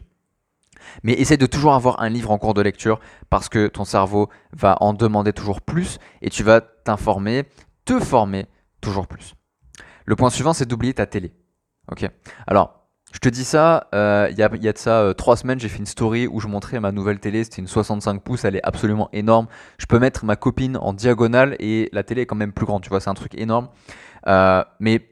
Mais 1.02 1.12
essaye 1.12 1.38
de 1.38 1.46
toujours 1.46 1.74
avoir 1.74 2.00
un 2.02 2.08
livre 2.08 2.30
en 2.30 2.38
cours 2.38 2.54
de 2.54 2.62
lecture 2.62 3.00
parce 3.28 3.48
que 3.48 3.66
ton 3.66 3.84
cerveau 3.84 4.28
va 4.52 4.76
en 4.80 4.92
demander 4.92 5.32
toujours 5.32 5.60
plus 5.60 5.98
et 6.22 6.30
tu 6.30 6.42
vas 6.42 6.60
t'informer, 6.60 7.44
te 7.84 7.98
former 8.00 8.46
toujours 8.80 9.06
plus. 9.06 9.34
Le 10.06 10.16
point 10.16 10.30
suivant, 10.30 10.52
c'est 10.52 10.66
d'oublier 10.66 10.94
ta 10.94 11.06
télé. 11.06 11.32
Ok 11.90 12.08
Alors, 12.46 12.80
je 13.12 13.18
te 13.18 13.28
dis 13.28 13.44
ça, 13.44 13.88
euh, 13.92 14.28
il 14.30 14.38
y, 14.38 14.42
a, 14.42 14.48
de 14.48 14.78
ça 14.78 15.00
euh, 15.00 15.14
trois 15.14 15.36
semaines, 15.36 15.58
j'ai 15.58 15.68
fait 15.68 15.78
une 15.78 15.86
story 15.86 16.28
où 16.28 16.38
je 16.40 16.46
montrais 16.46 16.78
ma 16.78 16.92
nouvelle 16.92 17.18
télé. 17.18 17.42
C'était 17.42 17.60
une 17.60 17.66
65 17.66 18.22
pouces, 18.22 18.44
elle 18.44 18.56
est 18.56 18.64
absolument 18.64 19.08
énorme. 19.12 19.48
Je 19.78 19.86
peux 19.86 19.98
mettre 19.98 20.24
ma 20.24 20.36
copine 20.36 20.76
en 20.76 20.92
diagonale 20.92 21.56
et 21.58 21.88
la 21.92 22.04
télé 22.04 22.22
est 22.22 22.26
quand 22.26 22.36
même 22.36 22.52
plus 22.52 22.66
grande, 22.66 22.82
tu 22.82 22.88
vois, 22.88 23.00
c'est 23.00 23.10
un 23.10 23.14
truc 23.14 23.34
énorme. 23.34 23.68
Euh, 24.28 24.62
mais 24.78 25.08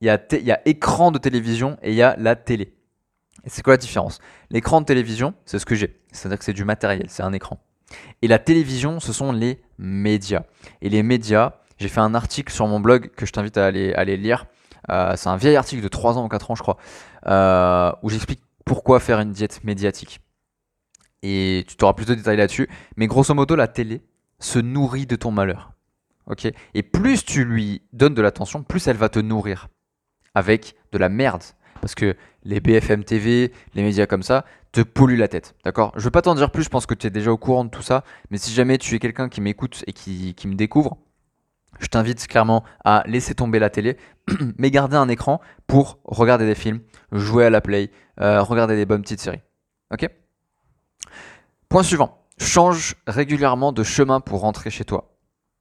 il 0.00 0.06
y 0.06 0.10
a 0.52 0.68
écran 0.68 1.10
de 1.10 1.18
télévision 1.18 1.78
et 1.82 1.90
il 1.90 1.96
y 1.96 2.02
a 2.02 2.14
la 2.18 2.36
télé. 2.36 2.74
C'est 3.46 3.62
quoi 3.62 3.74
la 3.74 3.78
différence? 3.78 4.20
L'écran 4.50 4.80
de 4.80 4.86
télévision, 4.86 5.34
c'est 5.44 5.58
ce 5.58 5.66
que 5.66 5.74
j'ai. 5.74 6.00
C'est-à-dire 6.12 6.38
que 6.38 6.44
c'est 6.44 6.52
du 6.52 6.64
matériel, 6.64 7.06
c'est 7.08 7.22
un 7.22 7.32
écran. 7.32 7.58
Et 8.22 8.28
la 8.28 8.38
télévision, 8.38 9.00
ce 9.00 9.12
sont 9.12 9.32
les 9.32 9.62
médias. 9.78 10.44
Et 10.80 10.88
les 10.88 11.02
médias, 11.02 11.54
j'ai 11.78 11.88
fait 11.88 12.00
un 12.00 12.14
article 12.14 12.52
sur 12.52 12.66
mon 12.66 12.80
blog 12.80 13.10
que 13.16 13.26
je 13.26 13.32
t'invite 13.32 13.58
à 13.58 13.66
aller, 13.66 13.92
aller 13.94 14.16
lire. 14.16 14.46
Euh, 14.90 15.14
c'est 15.16 15.28
un 15.28 15.36
vieil 15.36 15.56
article 15.56 15.82
de 15.82 15.88
3 15.88 16.18
ans 16.18 16.24
ou 16.24 16.28
4 16.28 16.50
ans, 16.50 16.54
je 16.54 16.62
crois, 16.62 16.76
euh, 17.26 17.92
où 18.02 18.10
j'explique 18.10 18.42
pourquoi 18.64 19.00
faire 19.00 19.20
une 19.20 19.32
diète 19.32 19.64
médiatique. 19.64 20.20
Et 21.22 21.64
tu 21.66 21.82
auras 21.84 21.94
plus 21.94 22.06
de 22.06 22.14
détails 22.14 22.36
là-dessus. 22.36 22.68
Mais 22.96 23.06
grosso 23.06 23.34
modo, 23.34 23.56
la 23.56 23.68
télé 23.68 24.02
se 24.38 24.58
nourrit 24.58 25.06
de 25.06 25.16
ton 25.16 25.30
malheur. 25.30 25.72
ok? 26.26 26.48
Et 26.74 26.82
plus 26.82 27.24
tu 27.24 27.44
lui 27.44 27.82
donnes 27.92 28.14
de 28.14 28.22
l'attention, 28.22 28.62
plus 28.62 28.86
elle 28.88 28.96
va 28.96 29.08
te 29.08 29.18
nourrir 29.18 29.68
avec 30.34 30.74
de 30.92 30.98
la 30.98 31.08
merde. 31.08 31.42
Parce 31.84 31.94
que 31.94 32.16
les 32.44 32.60
BFM 32.60 33.04
TV, 33.04 33.52
les 33.74 33.82
médias 33.82 34.06
comme 34.06 34.22
ça, 34.22 34.46
te 34.72 34.80
polluent 34.80 35.18
la 35.18 35.28
tête. 35.28 35.54
D'accord? 35.66 35.92
Je 35.96 35.98
ne 35.98 36.04
veux 36.04 36.10
pas 36.10 36.22
t'en 36.22 36.34
dire 36.34 36.50
plus, 36.50 36.62
je 36.62 36.70
pense 36.70 36.86
que 36.86 36.94
tu 36.94 37.06
es 37.06 37.10
déjà 37.10 37.30
au 37.30 37.36
courant 37.36 37.62
de 37.62 37.68
tout 37.68 37.82
ça. 37.82 38.04
Mais 38.30 38.38
si 38.38 38.54
jamais 38.54 38.78
tu 38.78 38.94
es 38.94 38.98
quelqu'un 38.98 39.28
qui 39.28 39.42
m'écoute 39.42 39.84
et 39.86 39.92
qui, 39.92 40.34
me 40.46 40.54
découvre, 40.54 40.96
je 41.80 41.86
t'invite 41.88 42.26
clairement 42.26 42.64
à 42.86 43.02
laisser 43.06 43.34
tomber 43.34 43.58
la 43.58 43.68
télé, 43.68 43.98
mais 44.56 44.70
garder 44.70 44.96
un 44.96 45.10
écran 45.10 45.42
pour 45.66 45.98
regarder 46.04 46.46
des 46.46 46.54
films, 46.54 46.80
jouer 47.12 47.44
à 47.44 47.50
la 47.50 47.60
play, 47.60 47.90
euh, 48.18 48.42
regarder 48.42 48.76
des 48.76 48.86
bonnes 48.86 49.02
petites 49.02 49.20
séries. 49.20 49.42
Ok? 49.92 50.08
Point 51.68 51.82
suivant. 51.82 52.24
Change 52.38 52.94
régulièrement 53.06 53.72
de 53.72 53.82
chemin 53.82 54.20
pour 54.20 54.40
rentrer 54.40 54.70
chez 54.70 54.86
toi. 54.86 55.18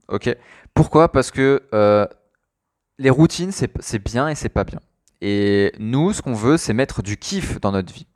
Ok? 0.08 0.34
Pourquoi? 0.74 1.12
Parce 1.12 1.32
que 1.32 1.63
euh, 1.74 2.08
les 2.98 3.10
routines, 3.10 3.51
c'est 3.51 4.00
bien 4.01 4.30
et 4.30 4.36
c'est 4.36 4.48
pas 4.48 4.63
bien. 4.63 4.80
Et 5.25 5.72
nous, 5.80 6.12
ce 6.12 6.22
qu'on 6.22 6.34
veut, 6.34 6.58
c'est 6.58 6.74
mettre 6.74 7.01
du 7.01 7.15
kiff 7.15 7.62
dans 7.62 7.72
notre 7.72 7.94
vie. 7.94 8.08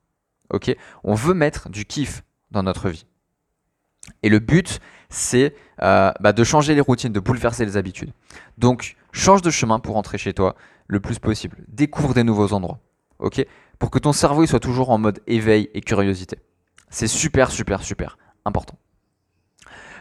Ok? 0.54 0.76
On 1.06 1.14
veut 1.16 1.34
mettre 1.34 1.70
du 1.70 1.86
kiff 1.86 2.22
dans 2.52 2.64
notre 2.64 2.90
vie. 2.90 3.06
Et 4.24 4.30
le 4.30 4.40
but, 4.40 4.82
c'est 5.10 5.56
euh, 5.82 6.12
bah, 6.20 6.34
de 6.34 6.44
changer 6.44 6.76
les 6.76 6.82
routines, 6.82 7.14
de 7.14 7.22
bouleverser 7.22 7.64
les 7.64 7.78
habitudes. 7.78 8.12
Donc, 8.58 8.98
change 9.14 9.42
de 9.42 9.50
chemin 9.50 9.80
pour 9.80 9.96
rentrer 9.96 10.18
chez 10.18 10.34
toi 10.34 10.58
le 10.88 11.00
plus 11.00 11.18
possible. 11.18 11.64
Découvre 11.70 12.14
des 12.14 12.26
nouveaux 12.26 12.52
endroits. 12.52 12.80
Ok? 13.20 13.46
Pour 13.80 13.90
que 13.90 14.00
ton 14.00 14.12
cerveau 14.12 14.46
soit 14.46 14.60
toujours 14.60 14.90
en 14.90 14.98
mode 14.98 15.22
éveil 15.28 15.70
et 15.74 15.80
curiosité. 15.80 16.40
C'est 16.90 17.08
super, 17.08 17.52
super, 17.52 17.84
super 17.84 18.18
important. 18.44 18.78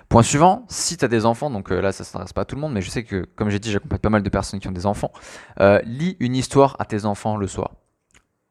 Point 0.08 0.22
suivant, 0.22 0.64
si 0.68 0.96
tu 0.96 1.04
as 1.04 1.08
des 1.08 1.26
enfants, 1.26 1.50
donc 1.50 1.72
euh, 1.72 1.80
là 1.80 1.90
ça 1.90 2.04
ne 2.04 2.06
s'adresse 2.06 2.32
pas 2.32 2.42
à 2.42 2.44
tout 2.44 2.54
le 2.54 2.60
monde, 2.60 2.72
mais 2.72 2.80
je 2.80 2.90
sais 2.90 3.02
que 3.02 3.26
comme 3.34 3.50
j'ai 3.50 3.58
dit, 3.58 3.72
j'accompagne 3.72 3.98
pas 3.98 4.08
mal 4.08 4.22
de 4.22 4.28
personnes 4.28 4.60
qui 4.60 4.68
ont 4.68 4.72
des 4.72 4.86
enfants, 4.86 5.10
euh, 5.60 5.80
lis 5.84 6.16
une 6.20 6.36
histoire 6.36 6.76
à 6.78 6.84
tes 6.84 7.06
enfants 7.06 7.36
le 7.36 7.48
soir. 7.48 7.72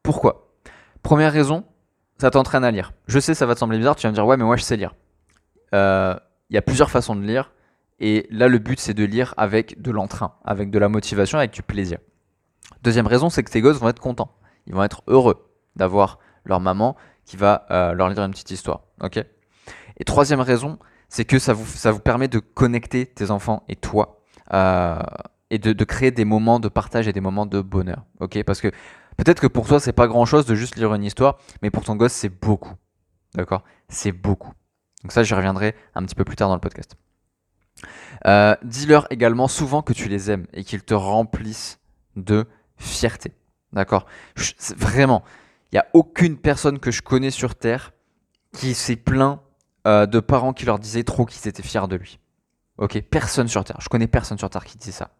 Pourquoi? 0.02 0.52
Première 1.02 1.32
raison, 1.32 1.64
ça 2.18 2.30
t'entraîne 2.30 2.62
à 2.62 2.70
lire. 2.70 2.92
Je 3.06 3.18
sais, 3.18 3.34
ça 3.34 3.46
va 3.46 3.54
te 3.54 3.60
sembler 3.60 3.78
bizarre, 3.78 3.96
tu 3.96 4.06
vas 4.06 4.10
me 4.10 4.14
dire 4.14 4.26
ouais 4.26 4.36
mais 4.36 4.44
moi 4.44 4.56
je 4.56 4.62
sais 4.62 4.76
lire. 4.76 4.94
Euh, 5.74 6.14
il 6.50 6.54
y 6.54 6.58
a 6.58 6.62
plusieurs 6.62 6.90
façons 6.90 7.16
de 7.16 7.22
lire, 7.22 7.52
et 8.00 8.26
là 8.30 8.48
le 8.48 8.58
but 8.58 8.78
c'est 8.78 8.94
de 8.94 9.04
lire 9.04 9.32
avec 9.38 9.80
de 9.80 9.90
l'entrain, 9.90 10.34
avec 10.44 10.70
de 10.70 10.78
la 10.78 10.90
motivation, 10.90 11.38
avec 11.38 11.52
du 11.52 11.62
plaisir. 11.62 11.98
Deuxième 12.82 13.06
raison, 13.06 13.30
c'est 13.30 13.42
que 13.42 13.50
tes 13.50 13.62
gosses 13.62 13.78
vont 13.78 13.88
être 13.88 14.00
contents, 14.00 14.36
ils 14.66 14.74
vont 14.74 14.84
être 14.84 15.02
heureux 15.06 15.50
d'avoir 15.74 16.18
leur 16.44 16.60
maman 16.60 16.96
qui 17.24 17.38
va 17.38 17.66
leur 17.96 18.10
lire 18.10 18.22
une 18.22 18.32
petite 18.32 18.50
histoire. 18.50 18.82
ok? 19.00 19.24
Et 19.98 20.04
troisième 20.04 20.40
raison, 20.40 20.78
c'est 21.08 21.24
que 21.24 21.38
ça 21.38 21.52
vous, 21.52 21.66
ça 21.66 21.92
vous 21.92 22.00
permet 22.00 22.28
de 22.28 22.38
connecter 22.38 23.06
tes 23.06 23.30
enfants 23.30 23.62
et 23.68 23.76
toi 23.76 24.20
euh, 24.52 24.98
et 25.50 25.58
de, 25.58 25.84
créer 25.84 26.10
des 26.10 26.24
moments 26.24 26.58
de 26.58 26.68
partage 26.68 27.06
et 27.06 27.12
des 27.12 27.20
moments 27.20 27.46
de 27.46 27.60
bonheur. 27.60 28.04
Parce 28.44 28.60
que 28.60 28.68
peut-être 29.16 29.40
que 29.40 29.46
pour 29.46 29.66
toi, 29.66 29.78
c'est 29.78 29.92
pas 29.92 30.08
grand 30.08 30.24
chose 30.24 30.44
de 30.44 30.54
juste 30.54 30.76
lire 30.76 30.92
une 30.94 31.04
histoire, 31.04 31.38
mais 31.62 31.70
pour 31.70 31.84
ton 31.84 31.94
gosse, 31.94 32.12
c'est 32.12 32.28
beaucoup. 32.28 32.74
D'accord? 33.34 33.62
C'est 33.88 34.12
beaucoup. 34.12 34.52
Donc 35.02 35.12
ça, 35.12 35.22
j'y 35.22 35.34
reviendrai 35.34 35.76
un 35.94 36.04
petit 36.04 36.16
peu 36.16 36.24
plus 36.24 36.36
tard 36.36 36.48
dans 36.48 36.54
le 36.54 36.60
podcast. 36.60 36.96
Euh, 38.26 38.56
Dis-leur 38.64 39.06
également 39.10 39.46
souvent 39.46 39.82
que 39.82 39.92
tu 39.92 40.08
les 40.08 40.30
aimes 40.30 40.46
et 40.52 40.64
qu'ils 40.64 40.82
te 40.82 40.94
remplissent 40.94 41.78
de 42.16 42.46
fierté. 42.76 43.32
D'accord? 43.72 44.06
Vraiment, 44.76 45.22
il 45.70 45.76
n'y 45.76 45.78
a 45.78 45.86
aucune 45.92 46.38
personne 46.38 46.80
que 46.80 46.90
je 46.90 47.02
connais 47.02 47.30
sur 47.30 47.54
Terre 47.54 47.92
qui 48.52 48.74
s'est 48.74 48.96
plaint 48.96 49.40
euh, 49.86 50.06
de 50.06 50.20
parents 50.20 50.52
qui 50.52 50.66
leur 50.66 50.78
disaient 50.78 51.04
trop 51.04 51.24
qu'ils 51.24 51.48
étaient 51.48 51.62
fiers 51.62 51.88
de 51.88 51.96
lui. 51.96 52.18
Ok, 52.78 53.00
personne 53.02 53.48
sur 53.48 53.64
Terre. 53.64 53.78
Je 53.80 53.88
connais 53.88 54.06
personne 54.06 54.38
sur 54.38 54.50
Terre 54.50 54.64
qui 54.64 54.76
disait 54.76 54.92
ça. 54.92 55.10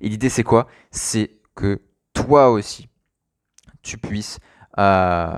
Et 0.00 0.08
l'idée, 0.08 0.30
c'est 0.30 0.44
quoi? 0.44 0.68
C'est 0.90 1.38
que 1.54 1.82
toi 2.14 2.50
aussi, 2.50 2.88
tu 3.82 3.98
puisses 3.98 4.38
euh, 4.78 5.36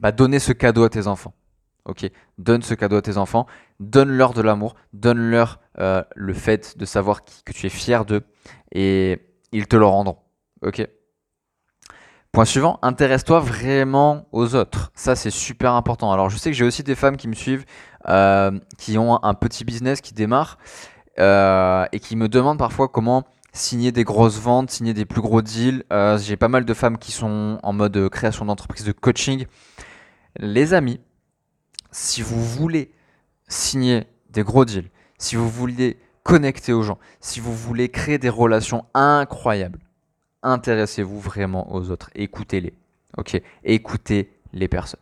bah, 0.00 0.12
donner 0.12 0.38
ce 0.38 0.52
cadeau 0.52 0.84
à 0.84 0.88
tes 0.88 1.06
enfants. 1.06 1.34
Ok, 1.84 2.08
donne 2.38 2.62
ce 2.62 2.74
cadeau 2.74 2.96
à 2.96 3.02
tes 3.02 3.16
enfants, 3.16 3.46
donne-leur 3.80 4.34
de 4.34 4.40
l'amour, 4.40 4.76
donne-leur 4.92 5.58
euh, 5.78 6.04
le 6.14 6.32
fait 6.32 6.78
de 6.78 6.84
savoir 6.84 7.22
que 7.24 7.52
tu 7.52 7.66
es 7.66 7.70
fier 7.70 8.04
d'eux, 8.04 8.22
et 8.70 9.20
ils 9.50 9.66
te 9.66 9.74
le 9.74 9.86
rendront. 9.86 10.18
Ok? 10.62 10.86
Point 12.32 12.46
suivant, 12.46 12.78
intéresse-toi 12.80 13.40
vraiment 13.40 14.26
aux 14.32 14.54
autres. 14.54 14.90
Ça, 14.94 15.14
c'est 15.16 15.28
super 15.30 15.74
important. 15.74 16.10
Alors, 16.12 16.30
je 16.30 16.38
sais 16.38 16.50
que 16.50 16.56
j'ai 16.56 16.64
aussi 16.64 16.82
des 16.82 16.94
femmes 16.94 17.18
qui 17.18 17.28
me 17.28 17.34
suivent, 17.34 17.66
euh, 18.08 18.58
qui 18.78 18.96
ont 18.96 19.22
un 19.22 19.34
petit 19.34 19.66
business 19.66 20.00
qui 20.00 20.14
démarre 20.14 20.56
euh, 21.18 21.84
et 21.92 22.00
qui 22.00 22.16
me 22.16 22.30
demandent 22.30 22.58
parfois 22.58 22.88
comment 22.88 23.24
signer 23.52 23.92
des 23.92 24.02
grosses 24.04 24.40
ventes, 24.40 24.70
signer 24.70 24.94
des 24.94 25.04
plus 25.04 25.20
gros 25.20 25.42
deals. 25.42 25.84
Euh, 25.92 26.16
j'ai 26.16 26.38
pas 26.38 26.48
mal 26.48 26.64
de 26.64 26.72
femmes 26.72 26.96
qui 26.96 27.12
sont 27.12 27.58
en 27.62 27.72
mode 27.74 28.08
création 28.08 28.46
d'entreprise, 28.46 28.86
de 28.86 28.92
coaching. 28.92 29.44
Les 30.38 30.72
amis, 30.72 31.00
si 31.90 32.22
vous 32.22 32.42
voulez 32.42 32.92
signer 33.46 34.06
des 34.30 34.42
gros 34.42 34.64
deals, 34.64 34.88
si 35.18 35.36
vous 35.36 35.50
voulez 35.50 35.98
connecter 36.22 36.72
aux 36.72 36.82
gens, 36.82 36.98
si 37.20 37.40
vous 37.40 37.54
voulez 37.54 37.90
créer 37.90 38.16
des 38.16 38.30
relations 38.30 38.86
incroyables, 38.94 39.80
intéressez-vous 40.42 41.20
vraiment 41.20 41.72
aux 41.74 41.90
autres. 41.90 42.10
Écoutez-les. 42.14 42.74
Ok? 43.16 43.40
Écoutez 43.64 44.32
les 44.52 44.68
personnes. 44.68 45.00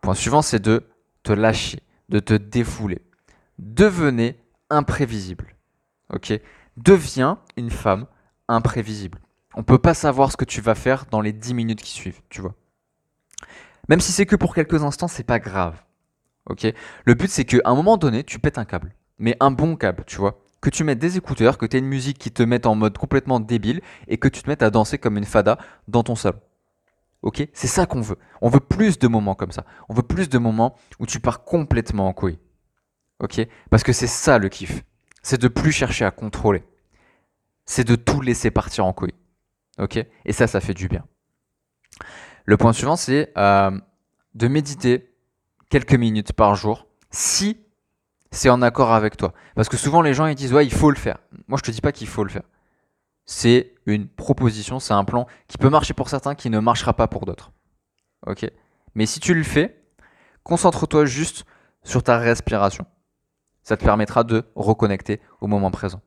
Point 0.00 0.14
suivant, 0.14 0.42
c'est 0.42 0.60
de 0.60 0.84
te 1.22 1.32
lâcher, 1.32 1.80
de 2.08 2.18
te 2.18 2.34
défouler. 2.34 3.02
Devenez 3.58 4.38
imprévisible. 4.70 5.54
Ok? 6.12 6.38
Deviens 6.76 7.40
une 7.56 7.70
femme 7.70 8.06
imprévisible. 8.48 9.18
On 9.54 9.60
ne 9.60 9.64
peut 9.64 9.78
pas 9.78 9.94
savoir 9.94 10.30
ce 10.30 10.36
que 10.36 10.44
tu 10.44 10.60
vas 10.60 10.74
faire 10.74 11.06
dans 11.10 11.20
les 11.20 11.32
10 11.32 11.54
minutes 11.54 11.82
qui 11.82 11.92
suivent, 11.92 12.20
tu 12.28 12.40
vois? 12.40 12.54
Même 13.88 14.00
si 14.00 14.12
c'est 14.12 14.26
que 14.26 14.36
pour 14.36 14.54
quelques 14.54 14.82
instants, 14.82 15.08
c'est 15.08 15.24
pas 15.24 15.38
grave. 15.38 15.82
Ok? 16.48 16.66
Le 17.04 17.14
but, 17.14 17.30
c'est 17.30 17.44
qu'à 17.44 17.60
un 17.64 17.74
moment 17.74 17.96
donné, 17.96 18.22
tu 18.22 18.38
pètes 18.38 18.58
un 18.58 18.64
câble. 18.64 18.94
Mais 19.18 19.36
un 19.40 19.50
bon 19.50 19.76
câble, 19.76 20.04
tu 20.06 20.16
vois? 20.16 20.38
Que 20.60 20.70
tu 20.70 20.84
mettes 20.84 20.98
des 20.98 21.16
écouteurs, 21.16 21.58
que 21.58 21.66
tu 21.66 21.76
aies 21.76 21.80
une 21.80 21.86
musique 21.86 22.18
qui 22.18 22.30
te 22.30 22.42
mette 22.42 22.66
en 22.66 22.74
mode 22.74 22.98
complètement 22.98 23.40
débile 23.40 23.80
et 24.08 24.18
que 24.18 24.28
tu 24.28 24.42
te 24.42 24.48
mettes 24.48 24.62
à 24.62 24.70
danser 24.70 24.98
comme 24.98 25.16
une 25.16 25.24
fada 25.24 25.58
dans 25.88 26.02
ton 26.02 26.14
salon. 26.14 26.40
Ok? 27.22 27.46
C'est 27.52 27.66
ça 27.66 27.86
qu'on 27.86 28.00
veut. 28.00 28.18
On 28.40 28.48
veut 28.48 28.60
plus 28.60 28.98
de 28.98 29.08
moments 29.08 29.34
comme 29.34 29.52
ça. 29.52 29.64
On 29.88 29.94
veut 29.94 30.02
plus 30.02 30.28
de 30.28 30.38
moments 30.38 30.76
où 30.98 31.06
tu 31.06 31.20
pars 31.20 31.44
complètement 31.44 32.08
en 32.08 32.12
couille. 32.12 32.38
Ok? 33.20 33.40
Parce 33.70 33.82
que 33.82 33.92
c'est 33.92 34.06
ça 34.06 34.38
le 34.38 34.48
kiff. 34.48 34.82
C'est 35.22 35.40
de 35.40 35.48
plus 35.48 35.72
chercher 35.72 36.04
à 36.04 36.10
contrôler. 36.10 36.64
C'est 37.64 37.84
de 37.84 37.96
tout 37.96 38.20
laisser 38.20 38.50
partir 38.50 38.86
en 38.86 38.92
couille. 38.92 39.14
Ok? 39.78 39.96
Et 40.24 40.32
ça, 40.32 40.46
ça 40.46 40.60
fait 40.60 40.74
du 40.74 40.88
bien. 40.88 41.04
Le 42.44 42.56
point 42.56 42.72
suivant, 42.72 42.96
c'est 42.96 43.32
euh, 43.36 43.76
de 44.34 44.48
méditer 44.48 45.12
quelques 45.68 45.94
minutes 45.94 46.32
par 46.32 46.54
jour 46.54 46.86
si 47.10 47.65
c'est 48.36 48.50
en 48.50 48.62
accord 48.62 48.92
avec 48.92 49.16
toi. 49.16 49.32
Parce 49.54 49.68
que 49.68 49.76
souvent 49.76 50.02
les 50.02 50.14
gens 50.14 50.32
disent 50.34 50.52
ouais 50.52 50.66
il 50.66 50.72
faut 50.72 50.90
le 50.90 50.96
faire. 50.96 51.18
Moi 51.48 51.58
je 51.58 51.62
te 51.62 51.70
dis 51.70 51.80
pas 51.80 51.92
qu'il 51.92 52.06
faut 52.06 52.22
le 52.22 52.30
faire. 52.30 52.44
C'est 53.24 53.74
une 53.86 54.06
proposition, 54.06 54.78
c'est 54.78 54.94
un 54.94 55.04
plan 55.04 55.26
qui 55.48 55.58
peut 55.58 55.70
marcher 55.70 55.94
pour 55.94 56.08
certains, 56.08 56.34
qui 56.34 56.48
ne 56.48 56.60
marchera 56.60 56.94
pas 56.94 57.08
pour 57.08 57.26
d'autres. 57.26 57.50
Ok? 58.26 58.48
Mais 58.94 59.06
si 59.06 59.20
tu 59.20 59.34
le 59.34 59.42
fais, 59.42 59.82
concentre-toi 60.44 61.06
juste 61.06 61.44
sur 61.82 62.02
ta 62.02 62.18
respiration. 62.18 62.86
Ça 63.62 63.76
te 63.76 63.84
permettra 63.84 64.22
de 64.22 64.44
reconnecter 64.54 65.20
au 65.40 65.48
moment 65.48 65.72
présent. 65.72 66.00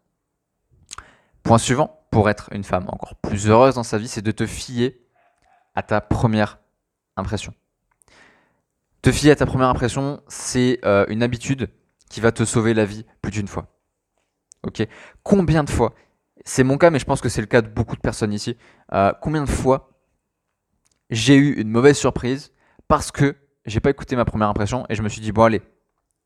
Point 1.44 1.58
suivant, 1.58 2.06
pour 2.12 2.30
être 2.30 2.50
une 2.54 2.64
femme 2.64 2.86
encore 2.88 3.16
plus 3.16 3.50
heureuse 3.50 3.76
dans 3.76 3.84
sa 3.84 3.98
vie, 3.98 4.08
c'est 4.08 4.22
de 4.22 4.32
te 4.32 4.46
fier 4.46 4.98
à 5.76 5.84
ta 5.84 6.00
première 6.00 6.60
impression. 7.18 7.54
Te 9.02 9.12
fier 9.12 9.32
à 9.32 9.36
ta 9.36 9.46
première 9.46 9.70
impression, 9.70 10.22
c'est 10.28 10.80
euh, 10.86 11.06
une 11.10 11.24
habitude 11.24 11.70
qui 12.10 12.20
va 12.20 12.32
te 12.32 12.44
sauver 12.44 12.74
la 12.74 12.86
vie 12.86 13.06
plus 13.22 13.32
d'une 13.32 13.48
fois. 13.48 13.68
Ok? 14.64 14.86
Combien 15.24 15.64
de 15.64 15.70
fois 15.70 15.94
C'est 16.44 16.64
mon 16.64 16.78
cas, 16.78 16.90
mais 16.90 17.00
je 17.00 17.06
pense 17.06 17.22
que 17.22 17.30
c'est 17.30 17.42
le 17.42 17.48
cas 17.48 17.62
de 17.62 17.70
beaucoup 17.70 17.96
de 17.96 18.02
personnes 18.02 18.34
ici. 18.34 18.58
Euh, 18.94 19.14
combien 19.22 19.44
de 19.44 19.50
fois 19.50 19.92
j'ai 21.10 21.36
eu 21.36 21.54
une 21.54 21.70
mauvaise 21.70 21.98
surprise 21.98 22.52
parce 22.88 23.12
que 23.12 23.36
j'ai 23.66 23.80
pas 23.80 23.90
écouté 23.90 24.16
ma 24.16 24.26
première 24.26 24.50
impression 24.50 24.86
et 24.90 24.96
je 24.96 25.02
me 25.02 25.10
suis 25.10 25.22
dit 25.22 25.32
bon 25.32 25.44
allez, 25.44 25.62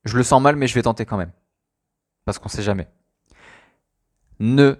je 0.05 0.17
le 0.17 0.23
sens 0.23 0.41
mal, 0.41 0.55
mais 0.55 0.67
je 0.67 0.73
vais 0.73 0.81
tenter 0.81 1.05
quand 1.05 1.17
même. 1.17 1.31
Parce 2.25 2.39
qu'on 2.39 2.49
sait 2.49 2.63
jamais. 2.63 2.87
Ne 4.39 4.75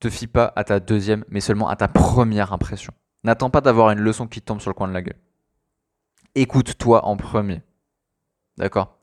te 0.00 0.10
fie 0.10 0.26
pas 0.26 0.52
à 0.56 0.64
ta 0.64 0.80
deuxième, 0.80 1.24
mais 1.28 1.40
seulement 1.40 1.68
à 1.68 1.76
ta 1.76 1.88
première 1.88 2.52
impression. 2.52 2.92
N'attends 3.24 3.50
pas 3.50 3.60
d'avoir 3.60 3.90
une 3.90 4.00
leçon 4.00 4.26
qui 4.26 4.42
tombe 4.42 4.60
sur 4.60 4.70
le 4.70 4.74
coin 4.74 4.88
de 4.88 4.92
la 4.92 5.02
gueule. 5.02 5.18
Écoute-toi 6.34 7.04
en 7.04 7.16
premier. 7.16 7.62
D'accord? 8.56 8.98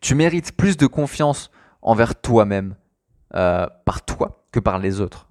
Tu 0.00 0.14
mérites 0.14 0.56
plus 0.56 0.76
de 0.76 0.86
confiance 0.86 1.50
envers 1.82 2.20
toi-même 2.20 2.74
euh, 3.34 3.66
par 3.84 4.04
toi 4.04 4.44
que 4.52 4.60
par 4.60 4.78
les 4.78 5.00
autres. 5.00 5.26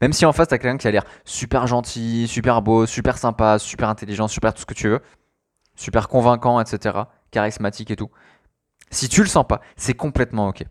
Même 0.00 0.12
si 0.12 0.24
en 0.24 0.32
face, 0.32 0.48
tu 0.48 0.54
as 0.54 0.58
quelqu'un 0.58 0.76
qui 0.76 0.88
a 0.88 0.90
l'air 0.90 1.04
super 1.24 1.66
gentil, 1.66 2.28
super 2.28 2.62
beau, 2.62 2.86
super 2.86 3.18
sympa, 3.18 3.58
super 3.58 3.88
intelligent, 3.88 4.28
super 4.28 4.54
tout 4.54 4.60
ce 4.60 4.66
que 4.66 4.74
tu 4.74 4.88
veux, 4.88 5.00
super 5.74 6.08
convaincant, 6.08 6.60
etc., 6.60 6.98
charismatique 7.30 7.90
et 7.90 7.96
tout. 7.96 8.10
Si 8.90 9.08
tu 9.08 9.22
le 9.22 9.26
sens 9.26 9.46
pas, 9.46 9.60
c'est 9.76 9.94
complètement 9.94 10.48
ok. 10.48 10.64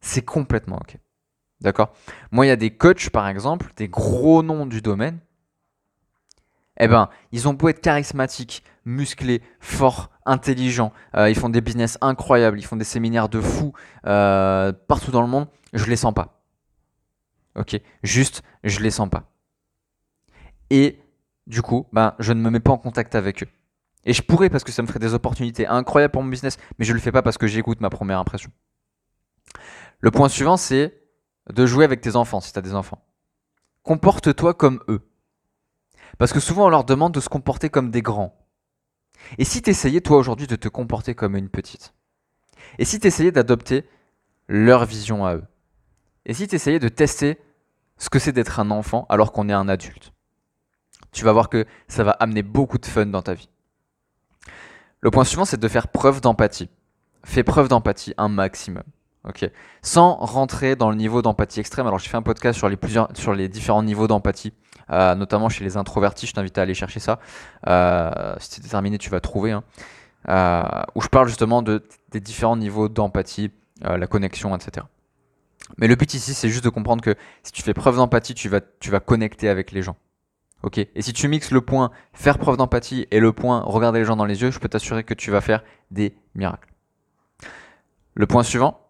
C'est 0.00 0.22
complètement 0.22 0.76
ok. 0.76 0.98
D'accord? 1.60 1.92
Moi, 2.30 2.46
il 2.46 2.48
y 2.50 2.52
a 2.52 2.56
des 2.56 2.70
coachs, 2.70 3.10
par 3.10 3.26
exemple, 3.28 3.72
des 3.76 3.88
gros 3.88 4.42
noms 4.42 4.66
du 4.66 4.80
domaine. 4.80 5.18
Eh 6.78 6.88
ben, 6.88 7.08
ils 7.32 7.48
ont 7.48 7.54
beau 7.54 7.68
être 7.68 7.80
charismatiques, 7.80 8.62
musclés, 8.84 9.42
forts, 9.60 10.10
intelligents, 10.24 10.92
euh, 11.16 11.28
ils 11.28 11.36
font 11.36 11.48
des 11.48 11.60
business 11.60 11.98
incroyables, 12.00 12.58
ils 12.58 12.64
font 12.64 12.76
des 12.76 12.84
séminaires 12.84 13.28
de 13.28 13.40
fous 13.40 13.72
euh, 14.06 14.72
partout 14.86 15.10
dans 15.10 15.22
le 15.22 15.28
monde, 15.28 15.48
je 15.72 15.86
les 15.86 15.96
sens 15.96 16.14
pas. 16.14 16.42
Ok 17.56 17.80
Juste, 18.02 18.42
je 18.62 18.80
les 18.80 18.90
sens 18.90 19.08
pas. 19.08 19.24
Et 20.70 21.00
du 21.46 21.62
coup, 21.62 21.86
ben, 21.92 22.14
je 22.18 22.32
ne 22.32 22.40
me 22.40 22.50
mets 22.50 22.60
pas 22.60 22.72
en 22.72 22.78
contact 22.78 23.14
avec 23.14 23.42
eux. 23.42 23.48
Et 24.04 24.12
je 24.12 24.22
pourrais 24.22 24.48
parce 24.48 24.64
que 24.64 24.72
ça 24.72 24.82
me 24.82 24.86
ferait 24.86 24.98
des 25.00 25.14
opportunités 25.14 25.66
incroyables 25.66 26.12
pour 26.12 26.22
mon 26.22 26.28
business, 26.28 26.58
mais 26.78 26.84
je 26.84 26.92
ne 26.92 26.96
le 26.96 27.02
fais 27.02 27.12
pas 27.12 27.22
parce 27.22 27.38
que 27.38 27.46
j'écoute 27.46 27.80
ma 27.80 27.90
première 27.90 28.18
impression. 28.18 28.50
Le 30.00 30.10
point 30.10 30.28
suivant, 30.28 30.56
c'est 30.56 31.02
de 31.52 31.66
jouer 31.66 31.84
avec 31.84 32.00
tes 32.00 32.14
enfants 32.14 32.40
si 32.40 32.52
tu 32.52 32.58
as 32.58 32.62
des 32.62 32.74
enfants. 32.74 33.04
Comporte-toi 33.82 34.54
comme 34.54 34.80
eux. 34.88 35.00
Parce 36.18 36.32
que 36.32 36.40
souvent 36.40 36.66
on 36.66 36.68
leur 36.68 36.84
demande 36.84 37.14
de 37.14 37.20
se 37.20 37.28
comporter 37.28 37.70
comme 37.70 37.90
des 37.90 38.02
grands. 38.02 38.36
Et 39.38 39.44
si 39.44 39.62
tu 39.62 39.70
essayais 39.70 40.00
toi 40.00 40.18
aujourd'hui 40.18 40.46
de 40.46 40.56
te 40.56 40.68
comporter 40.68 41.14
comme 41.14 41.36
une 41.36 41.48
petite? 41.48 41.94
Et 42.78 42.84
si 42.84 43.00
tu 43.00 43.06
essayais 43.06 43.32
d'adopter 43.32 43.88
leur 44.48 44.84
vision 44.84 45.24
à 45.24 45.36
eux? 45.36 45.44
Et 46.26 46.34
si 46.34 46.46
tu 46.46 46.54
essayais 46.56 46.78
de 46.78 46.88
tester 46.88 47.38
ce 47.96 48.10
que 48.10 48.18
c'est 48.18 48.32
d'être 48.32 48.60
un 48.60 48.70
enfant 48.70 49.06
alors 49.08 49.32
qu'on 49.32 49.48
est 49.48 49.54
un 49.54 49.68
adulte? 49.68 50.12
Tu 51.12 51.24
vas 51.24 51.32
voir 51.32 51.48
que 51.48 51.64
ça 51.88 52.04
va 52.04 52.12
amener 52.12 52.42
beaucoup 52.42 52.78
de 52.78 52.86
fun 52.86 53.06
dans 53.06 53.22
ta 53.22 53.34
vie. 53.34 53.48
Le 55.00 55.10
point 55.10 55.24
suivant, 55.24 55.44
c'est 55.44 55.60
de 55.60 55.68
faire 55.68 55.88
preuve 55.88 56.20
d'empathie. 56.20 56.68
Fais 57.24 57.42
preuve 57.42 57.68
d'empathie 57.68 58.14
un 58.18 58.28
maximum. 58.28 58.82
Ok? 59.24 59.50
Sans 59.82 60.16
rentrer 60.16 60.76
dans 60.76 60.90
le 60.90 60.96
niveau 60.96 61.22
d'empathie 61.22 61.60
extrême. 61.60 61.86
Alors, 61.86 61.98
j'ai 61.98 62.08
fait 62.08 62.16
un 62.16 62.22
podcast 62.22 62.58
sur 62.58 63.34
les 63.34 63.48
différents 63.48 63.82
niveaux 63.82 64.06
d'empathie, 64.06 64.52
euh, 64.90 65.14
notamment 65.14 65.48
chez 65.48 65.64
les 65.64 65.76
introvertis. 65.76 66.26
Je 66.26 66.32
t'invite 66.32 66.56
à 66.58 66.62
aller 66.62 66.74
chercher 66.74 67.00
ça. 67.00 67.18
Euh, 67.66 68.34
si 68.38 68.48
c'est 68.52 68.62
déterminé, 68.62 68.98
tu 68.98 69.10
vas 69.10 69.20
trouver. 69.20 69.52
Hein. 69.52 69.64
Euh, 70.28 70.62
où 70.94 71.00
je 71.00 71.08
parle 71.08 71.28
justement 71.28 71.62
de, 71.62 71.84
des 72.10 72.20
différents 72.20 72.56
niveaux 72.56 72.88
d'empathie, 72.88 73.50
la 73.82 74.06
connexion, 74.06 74.56
etc. 74.56 74.86
Mais 75.76 75.86
le 75.86 75.94
but 75.94 76.12
ici, 76.14 76.34
c'est 76.34 76.48
juste 76.48 76.64
de 76.64 76.70
comprendre 76.70 77.02
que 77.02 77.14
si 77.42 77.52
tu 77.52 77.62
fais 77.62 77.74
preuve 77.74 77.96
d'empathie, 77.96 78.34
tu 78.34 78.48
vas, 78.48 78.60
tu 78.80 78.90
vas 78.90 79.00
connecter 79.00 79.48
avec 79.48 79.70
les 79.70 79.82
gens. 79.82 79.96
Ok? 80.62 80.78
Et 80.78 81.02
si 81.02 81.12
tu 81.12 81.28
mixes 81.28 81.50
le 81.52 81.60
point 81.60 81.92
faire 82.12 82.38
preuve 82.38 82.56
d'empathie 82.56 83.06
et 83.10 83.20
le 83.20 83.32
point 83.32 83.60
regarder 83.60 84.00
les 84.00 84.04
gens 84.04 84.16
dans 84.16 84.24
les 84.24 84.42
yeux, 84.42 84.50
je 84.50 84.58
peux 84.58 84.68
t'assurer 84.68 85.04
que 85.04 85.14
tu 85.14 85.30
vas 85.30 85.40
faire 85.40 85.62
des 85.90 86.16
miracles. 86.34 86.72
Le 88.14 88.26
point 88.26 88.42
suivant, 88.42 88.80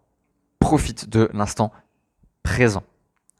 profite 0.59 1.09
de 1.11 1.29
l'instant 1.35 1.73
présent. 2.43 2.83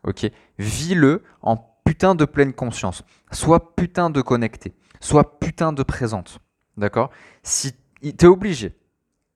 Ok? 0.05 0.31
Vis-le 0.59 1.23
en 1.41 1.57
putain 1.89 2.15
de 2.15 2.27
pleine 2.27 2.53
conscience. 2.53 3.03
Sois 3.33 3.75
putain 3.75 4.11
de 4.11 4.21
connecté. 4.21 4.75
Sois 5.01 5.41
putain 5.41 5.73
de 5.73 5.83
présente. 5.83 6.39
D'accord? 6.77 7.09
Si 7.43 7.73
t'es 8.03 8.27
obligé, 8.27 8.77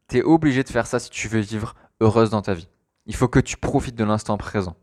t'es 0.06 0.20
obligé 0.20 0.62
de 0.62 0.68
faire 0.68 0.86
ça 0.86 0.98
si 0.98 1.08
tu 1.08 1.28
veux 1.28 1.40
vivre 1.40 1.74
heureuse 2.02 2.28
dans 2.28 2.42
ta 2.42 2.52
vie. 2.52 2.68
Il 3.06 3.14
faut 3.14 3.26
que 3.26 3.40
tu 3.40 3.56
profites 3.56 3.94
de 3.94 4.04
l'instant 4.04 4.36
présent. 4.36 4.76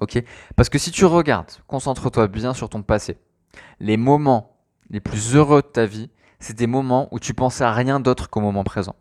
Ok? 0.00 0.22
Parce 0.54 0.68
que 0.68 0.78
si 0.78 0.92
tu 0.92 1.04
regardes, 1.04 1.50
concentre-toi 1.66 2.28
bien 2.28 2.54
sur 2.54 2.68
ton 2.68 2.84
passé. 2.84 3.18
Les 3.80 3.96
moments 3.96 4.56
les 4.88 5.00
plus 5.00 5.34
heureux 5.34 5.62
de 5.62 5.66
ta 5.66 5.84
vie, 5.84 6.10
c'est 6.38 6.56
des 6.56 6.68
moments 6.68 7.08
où 7.10 7.18
tu 7.18 7.34
pensais 7.34 7.64
à 7.64 7.72
rien 7.72 7.98
d'autre 7.98 8.30
qu'au 8.30 8.40
moment 8.40 8.62
présent. 8.62 8.94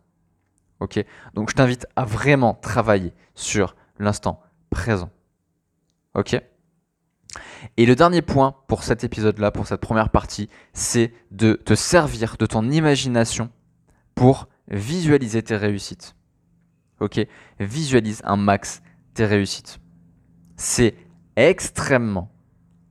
Ok? 0.80 1.06
Donc 1.36 1.52
je 1.52 1.56
t'invite 1.56 1.86
à 1.96 2.06
vraiment 2.06 2.56
travailler 2.56 3.14
sur 3.36 3.76
l'instant 4.00 4.42
présent. 4.72 5.12
Ok? 6.16 6.42
Et 7.76 7.86
le 7.86 7.96
dernier 7.96 8.22
point 8.22 8.56
pour 8.68 8.84
cet 8.84 9.04
épisode-là, 9.04 9.52
pour 9.52 9.68
cette 9.68 9.82
première 9.82 10.10
partie, 10.10 10.50
c'est 10.74 11.14
de 11.32 11.54
te 11.54 11.76
servir 11.76 12.38
de 12.38 12.46
ton 12.46 12.70
imagination 12.70 13.50
pour 14.16 14.48
visualiser 14.70 15.44
tes 15.44 15.58
réussites. 15.58 16.16
Ok? 17.00 17.20
Visualise 17.60 18.22
un 18.24 18.38
max 18.38 18.82
tes 19.14 19.26
réussites. 19.26 19.80
C'est 20.56 20.96
extrêmement 21.36 22.32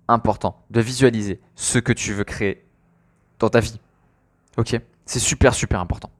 important 0.08 0.64
de 0.70 0.80
visualiser 0.80 1.40
ce 1.54 1.78
que 1.78 1.92
tu 1.92 2.12
veux 2.12 2.24
créer 2.24 2.64
dans 3.38 3.48
ta 3.48 3.60
vie. 3.60 3.80
Ok? 4.56 4.80
C'est 5.04 5.18
super, 5.18 5.54
super 5.54 5.80
important. 5.80 6.10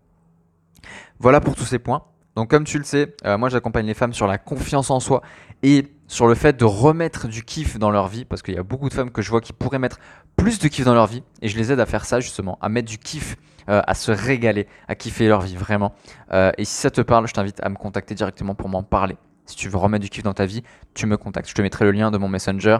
Voilà 1.18 1.40
pour 1.40 1.54
tous 1.54 1.64
ces 1.64 1.78
points. 1.78 2.04
Donc 2.36 2.50
comme 2.50 2.64
tu 2.64 2.78
le 2.78 2.84
sais, 2.84 3.16
euh, 3.24 3.38
moi 3.38 3.48
j'accompagne 3.48 3.86
les 3.86 3.94
femmes 3.94 4.12
sur 4.12 4.26
la 4.26 4.36
confiance 4.36 4.90
en 4.90 5.00
soi 5.00 5.22
et 5.62 5.88
sur 6.06 6.26
le 6.26 6.34
fait 6.34 6.56
de 6.56 6.66
remettre 6.66 7.28
du 7.28 7.42
kiff 7.42 7.78
dans 7.78 7.90
leur 7.90 8.08
vie, 8.08 8.26
parce 8.26 8.42
qu'il 8.42 8.54
y 8.54 8.58
a 8.58 8.62
beaucoup 8.62 8.90
de 8.90 8.94
femmes 8.94 9.10
que 9.10 9.22
je 9.22 9.30
vois 9.30 9.40
qui 9.40 9.54
pourraient 9.54 9.78
mettre 9.78 9.98
plus 10.36 10.58
de 10.58 10.68
kiff 10.68 10.84
dans 10.84 10.94
leur 10.94 11.06
vie, 11.06 11.22
et 11.40 11.48
je 11.48 11.56
les 11.56 11.72
aide 11.72 11.80
à 11.80 11.86
faire 11.86 12.04
ça 12.04 12.20
justement, 12.20 12.58
à 12.60 12.68
mettre 12.68 12.88
du 12.88 12.98
kiff, 12.98 13.36
euh, 13.70 13.80
à 13.86 13.94
se 13.94 14.12
régaler, 14.12 14.68
à 14.86 14.94
kiffer 14.94 15.26
leur 15.28 15.40
vie 15.40 15.56
vraiment. 15.56 15.94
Euh, 16.32 16.52
et 16.58 16.66
si 16.66 16.74
ça 16.74 16.90
te 16.90 17.00
parle, 17.00 17.26
je 17.26 17.32
t'invite 17.32 17.60
à 17.64 17.70
me 17.70 17.76
contacter 17.76 18.14
directement 18.14 18.54
pour 18.54 18.68
m'en 18.68 18.82
parler. 18.82 19.16
Si 19.46 19.56
tu 19.56 19.70
veux 19.70 19.78
remettre 19.78 20.02
du 20.02 20.10
kiff 20.10 20.22
dans 20.22 20.34
ta 20.34 20.44
vie, 20.44 20.62
tu 20.92 21.06
me 21.06 21.16
contactes. 21.16 21.48
Je 21.48 21.54
te 21.54 21.62
mettrai 21.62 21.86
le 21.86 21.92
lien 21.92 22.10
de 22.10 22.18
mon 22.18 22.28
messenger 22.28 22.78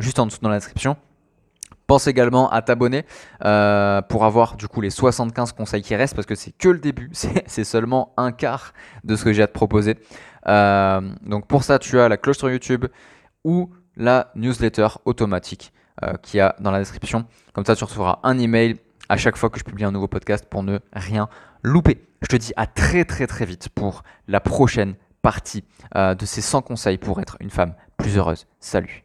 juste 0.00 0.18
en 0.18 0.26
dessous 0.26 0.38
dans 0.40 0.48
la 0.48 0.56
description. 0.56 0.96
Pense 1.92 2.06
également 2.06 2.50
à 2.50 2.62
t'abonner 2.62 3.04
euh, 3.44 4.00
pour 4.00 4.24
avoir 4.24 4.56
du 4.56 4.66
coup 4.66 4.80
les 4.80 4.88
75 4.88 5.52
conseils 5.52 5.82
qui 5.82 5.94
restent 5.94 6.14
parce 6.14 6.24
que 6.24 6.34
c'est 6.34 6.52
que 6.52 6.70
le 6.70 6.78
début, 6.78 7.10
c'est 7.12 7.64
seulement 7.64 8.14
un 8.16 8.32
quart 8.32 8.72
de 9.04 9.14
ce 9.14 9.24
que 9.24 9.34
j'ai 9.34 9.42
à 9.42 9.46
te 9.46 9.52
proposer. 9.52 9.98
Euh, 10.48 11.02
donc 11.20 11.46
pour 11.46 11.64
ça, 11.64 11.78
tu 11.78 12.00
as 12.00 12.08
la 12.08 12.16
cloche 12.16 12.38
sur 12.38 12.50
YouTube 12.50 12.86
ou 13.44 13.68
la 13.94 14.32
newsletter 14.36 14.88
automatique 15.04 15.74
euh, 16.02 16.14
qui 16.22 16.40
a 16.40 16.56
dans 16.60 16.70
la 16.70 16.78
description. 16.78 17.26
Comme 17.52 17.66
ça, 17.66 17.76
tu 17.76 17.84
recevras 17.84 18.20
un 18.22 18.38
email 18.38 18.76
à 19.10 19.18
chaque 19.18 19.36
fois 19.36 19.50
que 19.50 19.58
je 19.58 19.64
publie 19.64 19.84
un 19.84 19.92
nouveau 19.92 20.08
podcast 20.08 20.46
pour 20.48 20.62
ne 20.62 20.78
rien 20.94 21.28
louper. 21.62 22.06
Je 22.22 22.28
te 22.28 22.36
dis 22.36 22.54
à 22.56 22.66
très 22.66 23.04
très 23.04 23.26
très 23.26 23.44
vite 23.44 23.68
pour 23.68 24.02
la 24.28 24.40
prochaine 24.40 24.94
partie 25.20 25.62
de 25.94 26.24
ces 26.24 26.40
100 26.40 26.62
conseils 26.62 26.96
pour 26.96 27.20
être 27.20 27.36
une 27.40 27.50
femme 27.50 27.74
plus 27.98 28.16
heureuse. 28.16 28.46
Salut 28.60 29.04